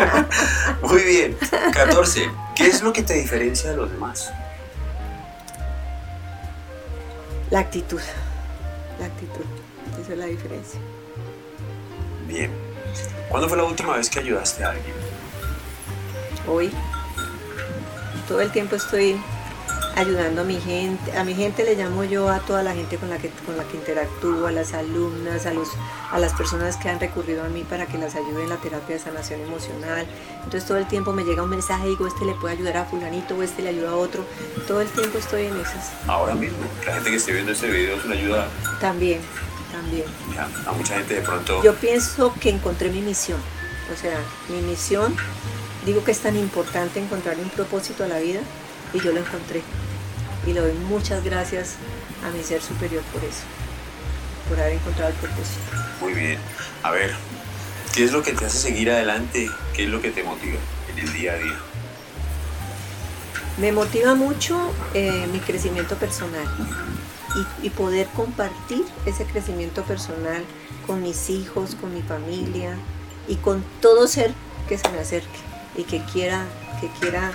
[0.82, 1.38] Muy bien.
[1.74, 2.30] 14.
[2.56, 4.32] ¿Qué es lo que te diferencia de los demás?
[7.52, 8.02] La actitud.
[9.00, 9.46] La actitud.
[10.02, 10.80] Esa es la diferencia.
[12.36, 12.52] Bien.
[13.30, 14.94] ¿Cuándo fue la última vez que ayudaste a alguien?
[16.46, 16.70] Hoy.
[18.28, 19.16] Todo el tiempo estoy
[19.96, 21.18] ayudando a mi gente.
[21.18, 23.64] A mi gente le llamo yo a toda la gente con la que, con la
[23.64, 25.70] que interactúo, a las alumnas, a, los,
[26.12, 28.98] a las personas que han recurrido a mí para que las ayude en la terapia
[28.98, 30.06] de sanación emocional.
[30.44, 32.84] Entonces todo el tiempo me llega un mensaje y digo, este le puede ayudar a
[32.84, 34.26] fulanito o este le ayuda a otro.
[34.68, 35.94] Todo el tiempo estoy en esas.
[36.06, 38.48] Ahora mismo, la gente que esté viendo este video es una ayuda.
[38.82, 39.22] También,
[39.76, 40.06] también.
[40.34, 41.62] Ya, a mucha gente de pronto...
[41.64, 43.40] Yo pienso que encontré mi misión.
[43.94, 44.18] O sea,
[44.50, 45.16] mi misión,
[45.86, 48.40] digo que es tan importante encontrar un propósito a la vida
[48.94, 49.62] y yo lo encontré
[50.48, 51.76] y le doy muchas gracias
[52.26, 53.44] a mi ser superior por eso,
[54.48, 55.62] por haber encontrado el propósito.
[56.02, 56.40] Muy bien.
[56.84, 57.14] A ver,
[57.94, 59.50] ¿qué es lo que te hace seguir adelante?
[59.76, 60.58] ¿Qué es lo que te motiva
[60.92, 61.58] en el día a día?
[63.58, 66.48] Me motiva mucho eh, mi crecimiento personal
[67.36, 70.44] y, y, poder compartir ese crecimiento personal
[70.88, 72.78] con mis hijos, con mi familia
[73.28, 74.34] y con todo ser
[74.68, 75.40] que se me acerque
[75.76, 76.46] y que quiera,
[76.80, 77.32] que quiera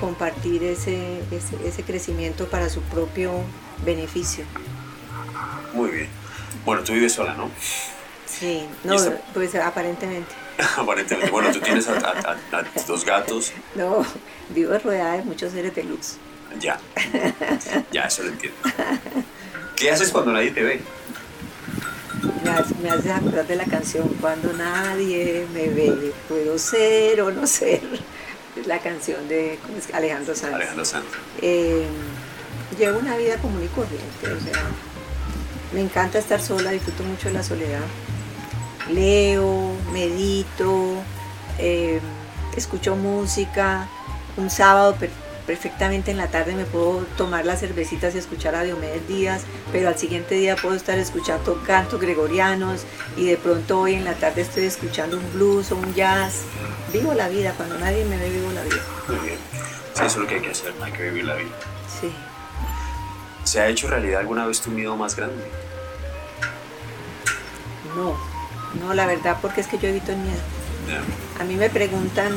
[0.00, 1.22] compartir ese,
[1.64, 3.32] ese, crecimiento para su propio
[3.84, 4.44] beneficio.
[5.72, 6.08] Muy bien.
[6.64, 7.50] Bueno, tú vives sola, ¿no?
[8.26, 8.96] Sí, no,
[9.34, 10.32] pues aparentemente.
[10.76, 11.30] aparentemente.
[11.30, 12.36] Bueno, tú tienes a,
[12.86, 13.52] dos gatos.
[13.74, 14.04] No,
[14.50, 16.16] vivo rodeada de muchos seres de luz.
[16.60, 16.78] Ya,
[17.92, 18.58] ya, eso lo entiendo.
[19.76, 20.80] ¿Qué haces cuando nadie te ve?
[22.44, 27.46] Me, me haces acordar de la canción Cuando nadie me ve, puedo ser o no
[27.46, 27.80] ser
[28.66, 29.58] la canción de
[29.92, 30.54] Alejandro Sanz.
[30.54, 31.04] Alejandro Sanz.
[31.40, 31.86] Eh,
[32.78, 34.64] llevo una vida común y corriente, o sea,
[35.72, 37.84] me encanta estar sola, disfruto mucho de la soledad.
[38.90, 40.94] Leo, medito,
[41.58, 42.00] eh,
[42.56, 43.88] escucho música.
[44.36, 44.96] Un sábado
[45.48, 49.88] perfectamente en la tarde me puedo tomar las cervecitas y escuchar a Diomedes Díaz, pero
[49.88, 52.82] al siguiente día puedo estar escuchando cantos gregorianos
[53.16, 56.42] y de pronto hoy en la tarde estoy escuchando un blues o un jazz.
[56.92, 58.82] Vivo la vida, cuando nadie me ve vivo la vida.
[59.08, 59.38] Muy bien.
[59.94, 61.56] eso es lo que hay que hacer, hay que vivir la vida.
[61.98, 62.12] Sí.
[63.44, 65.42] ¿Se ha hecho realidad alguna vez tu miedo más grande?
[67.96, 68.18] No,
[68.84, 70.40] no, la verdad, porque es que yo evito el miedo.
[71.40, 72.34] A mí me preguntan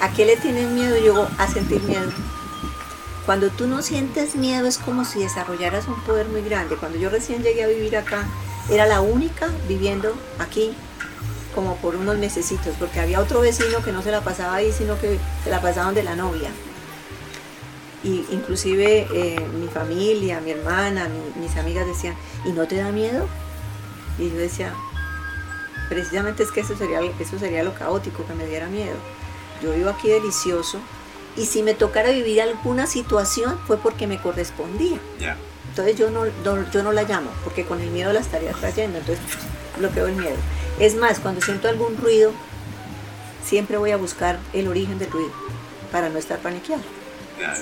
[0.00, 0.96] ¿A qué le tienes miedo?
[0.98, 2.10] Yo a sentir miedo.
[3.26, 6.76] Cuando tú no sientes miedo es como si desarrollaras un poder muy grande.
[6.76, 8.26] Cuando yo recién llegué a vivir acá,
[8.68, 10.74] era la única viviendo aquí
[11.54, 14.98] como por unos mesecitos, porque había otro vecino que no se la pasaba ahí, sino
[14.98, 16.50] que se la pasaban de la novia.
[18.02, 23.28] Y inclusive eh, mi familia, mi hermana, mis amigas decían, ¿y no te da miedo?
[24.18, 24.72] Y yo decía,
[25.88, 28.96] precisamente es que eso sería, eso sería lo caótico, que me diera miedo
[29.62, 30.80] yo vivo aquí delicioso
[31.36, 34.98] y si me tocara vivir alguna situación fue porque me correspondía.
[35.68, 36.26] Entonces yo no,
[36.70, 39.24] yo no la llamo, porque con el miedo la estaría trayendo, entonces
[39.78, 40.36] bloqueo el miedo.
[40.78, 42.32] Es más, cuando siento algún ruido,
[43.42, 45.32] siempre voy a buscar el origen del ruido,
[45.90, 46.82] para no estar paniqueado.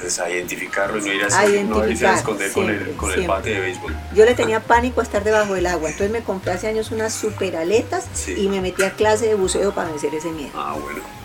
[0.05, 1.28] Es a identificarlo y no ir a,
[1.62, 3.96] no ir a esconder con, el, con el, bate de béisbol.
[4.14, 7.14] Yo le tenía pánico a estar debajo del agua, entonces me compré hace años unas
[7.14, 10.51] super aletas y me metí a clase de buceo para vencer ese miedo.
[10.55, 11.20] Ah, bueno.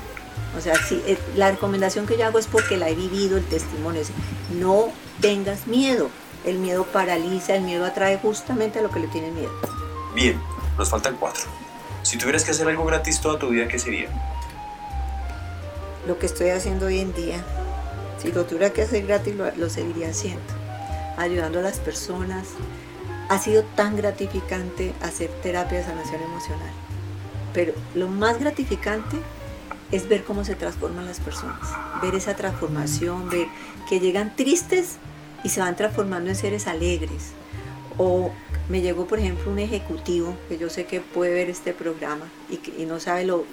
[0.58, 3.46] O sea, sí, eh, la recomendación que yo hago es porque la he vivido, el
[3.46, 4.10] testimonio es,
[4.52, 4.90] no
[5.22, 6.10] tengas miedo.
[6.46, 9.52] El miedo paraliza, el miedo atrae justamente a lo que le tiene miedo.
[10.14, 10.40] Bien,
[10.78, 11.44] nos faltan cuatro.
[12.04, 14.10] Si tuvieras que hacer algo gratis toda tu vida, ¿qué sería?
[16.08, 17.44] Lo que estoy haciendo hoy en día.
[18.22, 20.54] Si lo tuviera que hacer gratis, lo, lo seguiría haciendo.
[21.18, 22.48] Ayudando a las personas.
[23.28, 26.72] Ha sido tan gratificante hacer terapia de sanación emocional.
[27.54, 29.18] Pero lo más gratificante
[29.92, 31.70] es ver cómo se transforman las personas,
[32.02, 33.48] ver esa transformación, ver
[33.88, 34.98] que llegan tristes
[35.44, 37.32] y se van transformando en seres alegres.
[37.98, 38.32] O
[38.68, 42.86] me llegó, por ejemplo, un ejecutivo que yo sé que puede ver este programa y,
[42.86, 43.46] no sabe lo,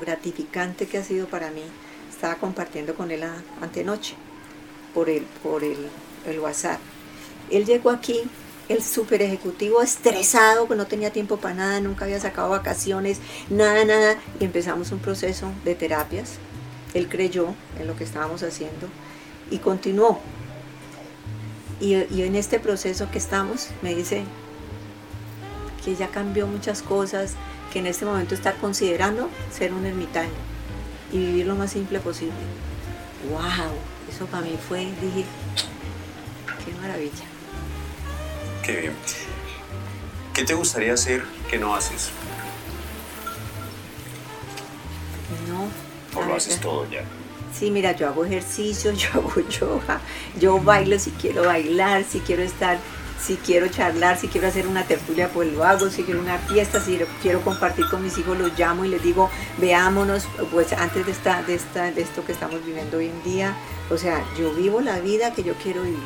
[0.00, 1.62] gratificante que ha sido para mí.
[2.10, 3.22] Estaba compartiendo con él
[3.60, 4.14] antenoche
[4.94, 5.76] por el, por el,
[6.26, 6.80] el WhatsApp.
[7.50, 8.22] Él llegó aquí
[8.68, 13.84] el super ejecutivo estresado, que no tenía tiempo para nada, nunca había sacado vacaciones, nada,
[13.84, 16.34] nada, y empezamos un proceso de terapias.
[16.94, 18.88] Él creyó en lo que estábamos haciendo
[19.50, 20.20] y continuó.
[21.80, 24.24] Y, en este proceso que estamos, me dice
[25.84, 27.34] que ya cambió muchas cosas,
[27.72, 30.30] que en este momento está considerando ser un ermitaño
[31.12, 32.34] y vivir lo más simple posible.
[33.30, 33.72] ¡Wow!
[34.10, 35.24] Eso para mí fue, dije,
[36.64, 37.37] qué maravilla.
[38.68, 38.92] Qué bien.
[40.34, 42.10] ¿Qué te gustaría hacer que no haces?
[45.48, 46.20] No.
[46.20, 47.00] ¿O lo haces todo ya?
[47.58, 50.02] Sí, mira, yo hago ejercicio, yo hago yoga,
[50.38, 52.76] yo bailo si quiero bailar, si quiero estar
[53.18, 56.78] si quiero charlar, si quiero hacer una tertulia, pues lo hago, si quiero una fiesta,
[56.78, 61.12] si quiero compartir con mis hijos, los llamo y les digo, veámonos, pues antes de,
[61.12, 63.56] esta, de, esta, de esto que estamos viviendo hoy en día.
[63.90, 65.98] O sea, yo vivo la vida que yo quiero vivir.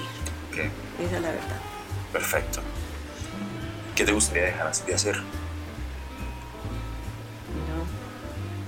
[0.52, 1.71] Esa es la verdad.
[2.12, 2.60] Perfecto.
[3.94, 5.16] ¿Qué te gustaría dejar de hacer?
[5.16, 5.22] No,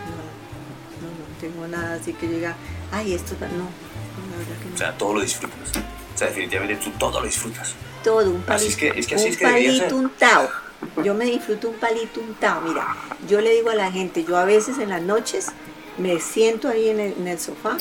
[0.05, 0.17] no,
[1.01, 2.57] no, no tengo nada así que llega,
[2.93, 4.75] ay, esto no, la verdad que no.
[4.75, 5.59] O sea, todo lo disfrutas.
[6.15, 7.75] O sea, definitivamente tú todo lo disfrutas
[8.05, 8.87] todo, un palito,
[9.17, 10.51] un palito untado.
[11.03, 12.61] Yo me disfruto un palito untado.
[12.61, 12.95] Mira,
[13.27, 15.49] yo le digo a la gente, yo a veces en las noches
[15.97, 17.79] me siento ahí en el, sofá,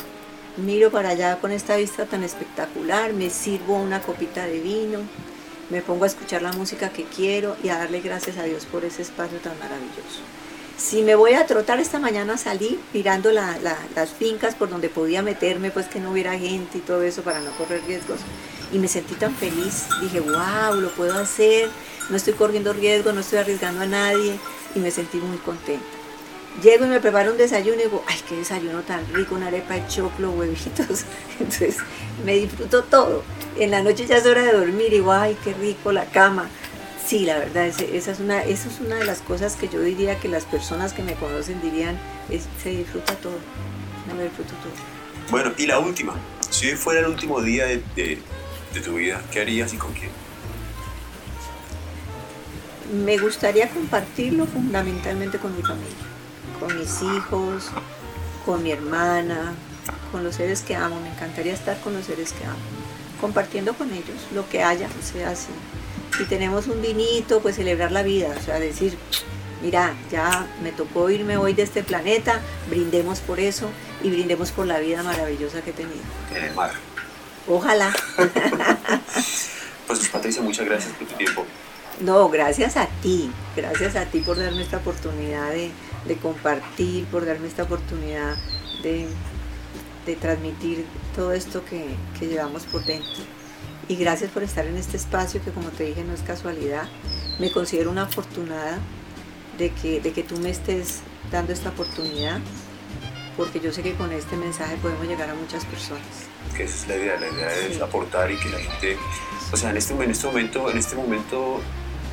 [0.57, 4.99] miro para allá con esta vista tan espectacular, me sirvo una copita de vino,
[5.70, 8.86] me pongo a escuchar la música que quiero y a darle gracias a Dios por
[8.86, 10.22] ese espacio tan maravilloso.
[10.78, 15.72] Si me voy a trotar esta mañana salí mirando las fincas por donde podía meterme,
[15.72, 18.20] pues que no hubiera gente y todo eso para no correr riesgos
[18.72, 19.86] y me sentí tan feliz.
[20.01, 21.70] Dije, wow, lo puedo hacer,
[22.09, 24.38] no estoy corriendo riesgo, no estoy arriesgando a nadie
[24.76, 26.03] y me sentí muy contenta.
[26.62, 29.74] Llego y me preparo un desayuno y digo, ay, qué desayuno tan rico, una arepa
[29.74, 31.06] de choclo, huevitos.
[31.39, 31.78] Entonces
[32.26, 33.24] me disfruto todo.
[33.58, 36.49] En la noche ya es hora de dormir y digo, ay, qué rico la cama.
[37.06, 40.20] Sí, la verdad, esa es, una, esa es una de las cosas que yo diría
[40.20, 41.97] que las personas que me conocen dirían,
[42.62, 43.38] se disfruta todo.
[44.08, 44.72] No me disfruto todo.
[45.30, 46.16] Bueno, y la última.
[46.49, 50.12] Si hoy fuera el último día de, de tu vida, ¿qué harías y con quién?
[53.06, 55.95] Me gustaría compartirlo fundamentalmente con mi familia,
[56.64, 57.66] con mis hijos,
[58.45, 59.53] con mi hermana,
[60.11, 60.99] con los seres que amo.
[61.01, 62.57] Me encantaría estar con los seres que amo,
[63.20, 65.49] compartiendo con ellos lo que haya, o sea, así.
[66.18, 68.97] Si tenemos un vinito, pues celebrar la vida, o sea, decir,
[69.61, 72.39] mira, ya me tocó irme hoy de este planeta,
[72.70, 73.70] brindemos por eso
[74.03, 76.01] y brindemos por la vida maravillosa que he tenido.
[76.55, 76.72] Mar.
[77.47, 77.91] Ojalá.
[79.88, 81.45] pues Patricia, muchas gracias por tu tiempo.
[81.99, 85.72] No, gracias a ti, gracias a ti por darme esta oportunidad de,
[86.22, 88.36] compartir, por darme esta oportunidad
[88.84, 89.08] de,
[90.20, 90.86] transmitir
[91.16, 93.24] todo esto que, llevamos por dentro.
[93.88, 96.88] Y gracias por estar en este espacio que como te dije no es casualidad.
[97.39, 98.80] Me considero una afortunada
[99.58, 101.01] de que, de que tú me estés
[101.32, 102.39] dando esta oportunidad,
[103.36, 106.88] porque yo sé que con este mensaje podemos llegar a muchas personas que esa es
[106.88, 108.97] la idea, la idea es aportar y que la gente,
[109.51, 111.62] o sea, en este, en este momento, en este momento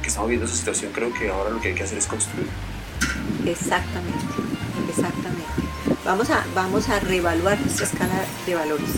[0.03, 2.49] que estamos viendo esa situación, creo que ahora lo que hay que hacer es construir.
[3.47, 4.35] Exactamente,
[4.89, 5.45] exactamente.
[6.05, 8.91] Vamos a, vamos a reevaluar nuestra escala de valores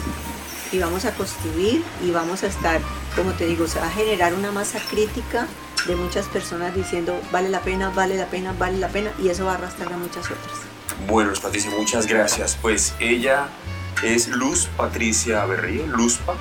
[0.72, 2.80] y vamos a construir y vamos a estar,
[3.14, 5.46] como te digo, se va a generar una masa crítica
[5.86, 9.44] de muchas personas diciendo vale la pena, vale la pena, vale la pena y eso
[9.44, 10.72] va a arrastrar a muchas otras.
[11.06, 12.56] Bueno, Patricia, muchas gracias.
[12.60, 13.48] Pues ella
[14.02, 16.34] es Luz Patricia Berrío, Luzpa.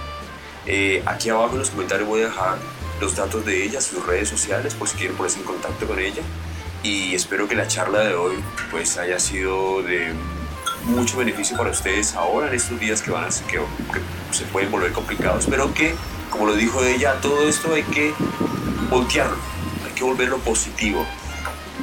[0.66, 2.58] Eh, aquí abajo en los comentarios voy a dejar
[3.00, 6.22] los datos de ella, sus redes sociales, por si quieren ponerse en contacto con ella.
[6.84, 8.36] Y espero que la charla de hoy
[8.72, 10.14] pues haya sido de
[10.86, 14.72] mucho beneficio para ustedes ahora en estos días que van a que, que se pueden
[14.72, 15.94] volver complicados, pero que,
[16.30, 18.14] como lo dijo ella, todo esto hay que
[18.90, 19.38] voltearlo,
[19.86, 21.06] hay que volverlo positivo.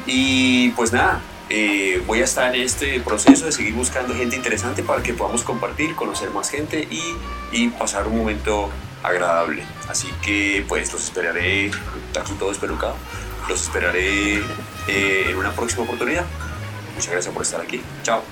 [0.07, 4.83] Y pues nada, eh, voy a estar en este proceso de seguir buscando gente interesante
[4.83, 7.15] para que podamos compartir, conocer más gente y,
[7.53, 8.69] y pasar un momento
[9.03, 9.63] agradable.
[9.89, 11.71] Así que pues los esperaré,
[12.13, 12.97] taxi todo espelucado,
[13.49, 14.43] los esperaré
[14.89, 16.25] eh, en una próxima oportunidad.
[16.95, 17.83] Muchas gracias por estar aquí.
[18.03, 18.23] Chao.